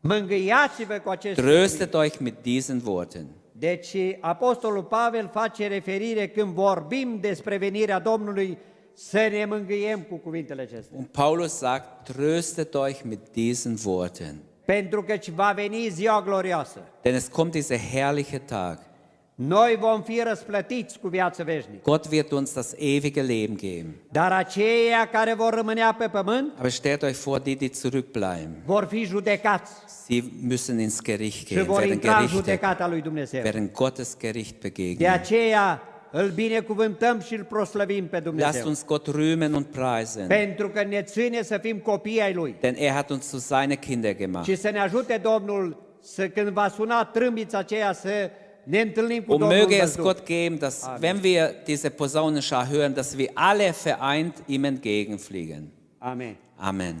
Mângâiați-vă 0.00 0.94
cu 1.04 1.10
acest 1.10 1.40
Tröstet 1.40 1.94
euch 1.94 2.18
mit 2.18 2.34
diesen 2.42 2.82
Worten. 2.84 3.26
Deci 3.52 3.96
Apostolul 4.20 4.82
Pavel 4.82 5.30
face 5.32 5.66
referire 5.66 6.28
când 6.28 6.52
vorbim 6.52 7.18
despre 7.20 7.56
venirea 7.56 7.98
Domnului 7.98 8.58
să 8.94 9.28
ne 9.30 9.44
mângâiem 9.48 10.00
cu 10.00 10.14
cuvintele 10.16 10.62
acestea. 10.62 10.96
Und 10.98 11.06
Paulus 11.06 11.52
sagt, 11.56 12.10
tröstet 12.12 12.74
euch 12.74 13.00
mit 13.04 13.20
diesen 13.32 13.76
Worten. 13.84 14.34
Pentru 14.74 15.02
că 15.02 15.14
va 15.34 15.52
veni 15.56 15.88
ziua 15.90 16.22
glorioasă. 16.26 16.78
Denn 17.02 17.14
es 17.14 17.26
kommt 17.26 17.50
dieser 17.50 17.78
herrliche 17.92 18.38
Tag. 18.38 18.78
Noi 19.34 19.76
vom 19.80 20.02
fi 20.02 20.22
răsplătiți 20.26 20.98
cu 20.98 21.08
viață 21.08 21.42
veșnică. 21.44 21.80
Gott 21.82 22.06
wird 22.10 22.30
uns 22.32 22.52
das 22.52 22.72
ewige 22.78 23.20
Leben 23.22 23.56
geben. 23.56 23.94
Dar 24.10 24.32
aceia 24.32 25.08
care 25.12 25.34
vor 25.34 25.54
rămânea 25.54 25.94
pe 25.98 26.08
pământ 26.08 26.52
Aber 26.56 26.70
stellt 26.70 27.02
euch 27.02 27.16
vor, 27.16 27.38
die, 27.38 27.54
die 27.54 27.70
zurückbleiben, 27.74 28.62
vor 28.64 28.86
fi 28.90 29.04
judecați 29.04 29.72
sie 30.06 30.22
müssen 30.48 30.78
ins 30.78 31.02
Gericht 31.02 31.36
și 31.36 31.44
gehen, 31.44 31.64
vor 31.64 31.78
werden 31.78 31.92
intra 31.94 32.10
în 32.10 32.16
gerichtet, 32.16 32.44
judecata 32.44 32.88
lui 32.88 33.00
Dumnezeu. 33.00 33.42
werden 33.42 33.70
Gottes 33.74 34.16
Gericht 34.20 34.50
De 34.60 34.68
begegnen. 34.68 35.10
aceea 35.10 35.82
îl 36.12 36.28
binecuvântăm 36.28 37.20
și 37.20 37.34
îl 37.34 37.44
proslăvim 37.44 38.06
pe 38.06 38.16
Lasst 38.16 38.24
Dumnezeu. 38.24 38.66
uns 38.66 38.84
Gott 38.84 39.08
rühmen 39.08 39.52
und 39.54 39.64
preisen, 39.64 40.26
Pentru 40.26 40.68
că 40.68 40.82
ne 40.84 41.02
ține 41.02 41.42
să 41.42 41.58
fim 41.58 41.78
copii 41.78 42.20
ai 42.22 42.32
Lui. 42.34 42.54
denn 42.60 42.74
er 42.78 42.90
hat 42.92 43.10
uns 43.10 43.28
zu 43.28 43.38
seine 43.38 43.74
Kinder 43.74 44.16
gemacht. 44.16 44.44
Și 44.44 44.56
să 44.56 44.70
ne 44.70 44.78
ajute 44.80 45.20
Domnul 45.22 45.76
să 46.00 46.28
când 46.28 46.48
va 46.48 46.68
suna 46.68 47.04
trâmbița 47.04 47.58
aceea 47.58 47.92
să 47.92 48.30
ne 48.64 48.80
întâlnim 48.80 49.22
cu 49.22 49.32
Und 49.32 49.40
Domnul 49.40 49.58
möge 49.58 49.74
în 49.74 49.80
es 49.80 49.94
văzduh. 49.94 50.02
Gott 50.02 50.26
geben, 50.26 50.58
dass, 50.58 50.88
wenn 51.02 51.18
wir 51.22 51.54
diese 51.64 51.88
Posaunenschar 51.88 52.66
hören, 52.72 52.94
dass 52.94 53.14
wir 53.16 53.28
alle 53.34 53.72
vereint 53.84 54.42
ihm 54.46 54.64
entgegenfliegen. 54.64 55.68
Amen. 55.98 56.36
Amen. 56.56 57.00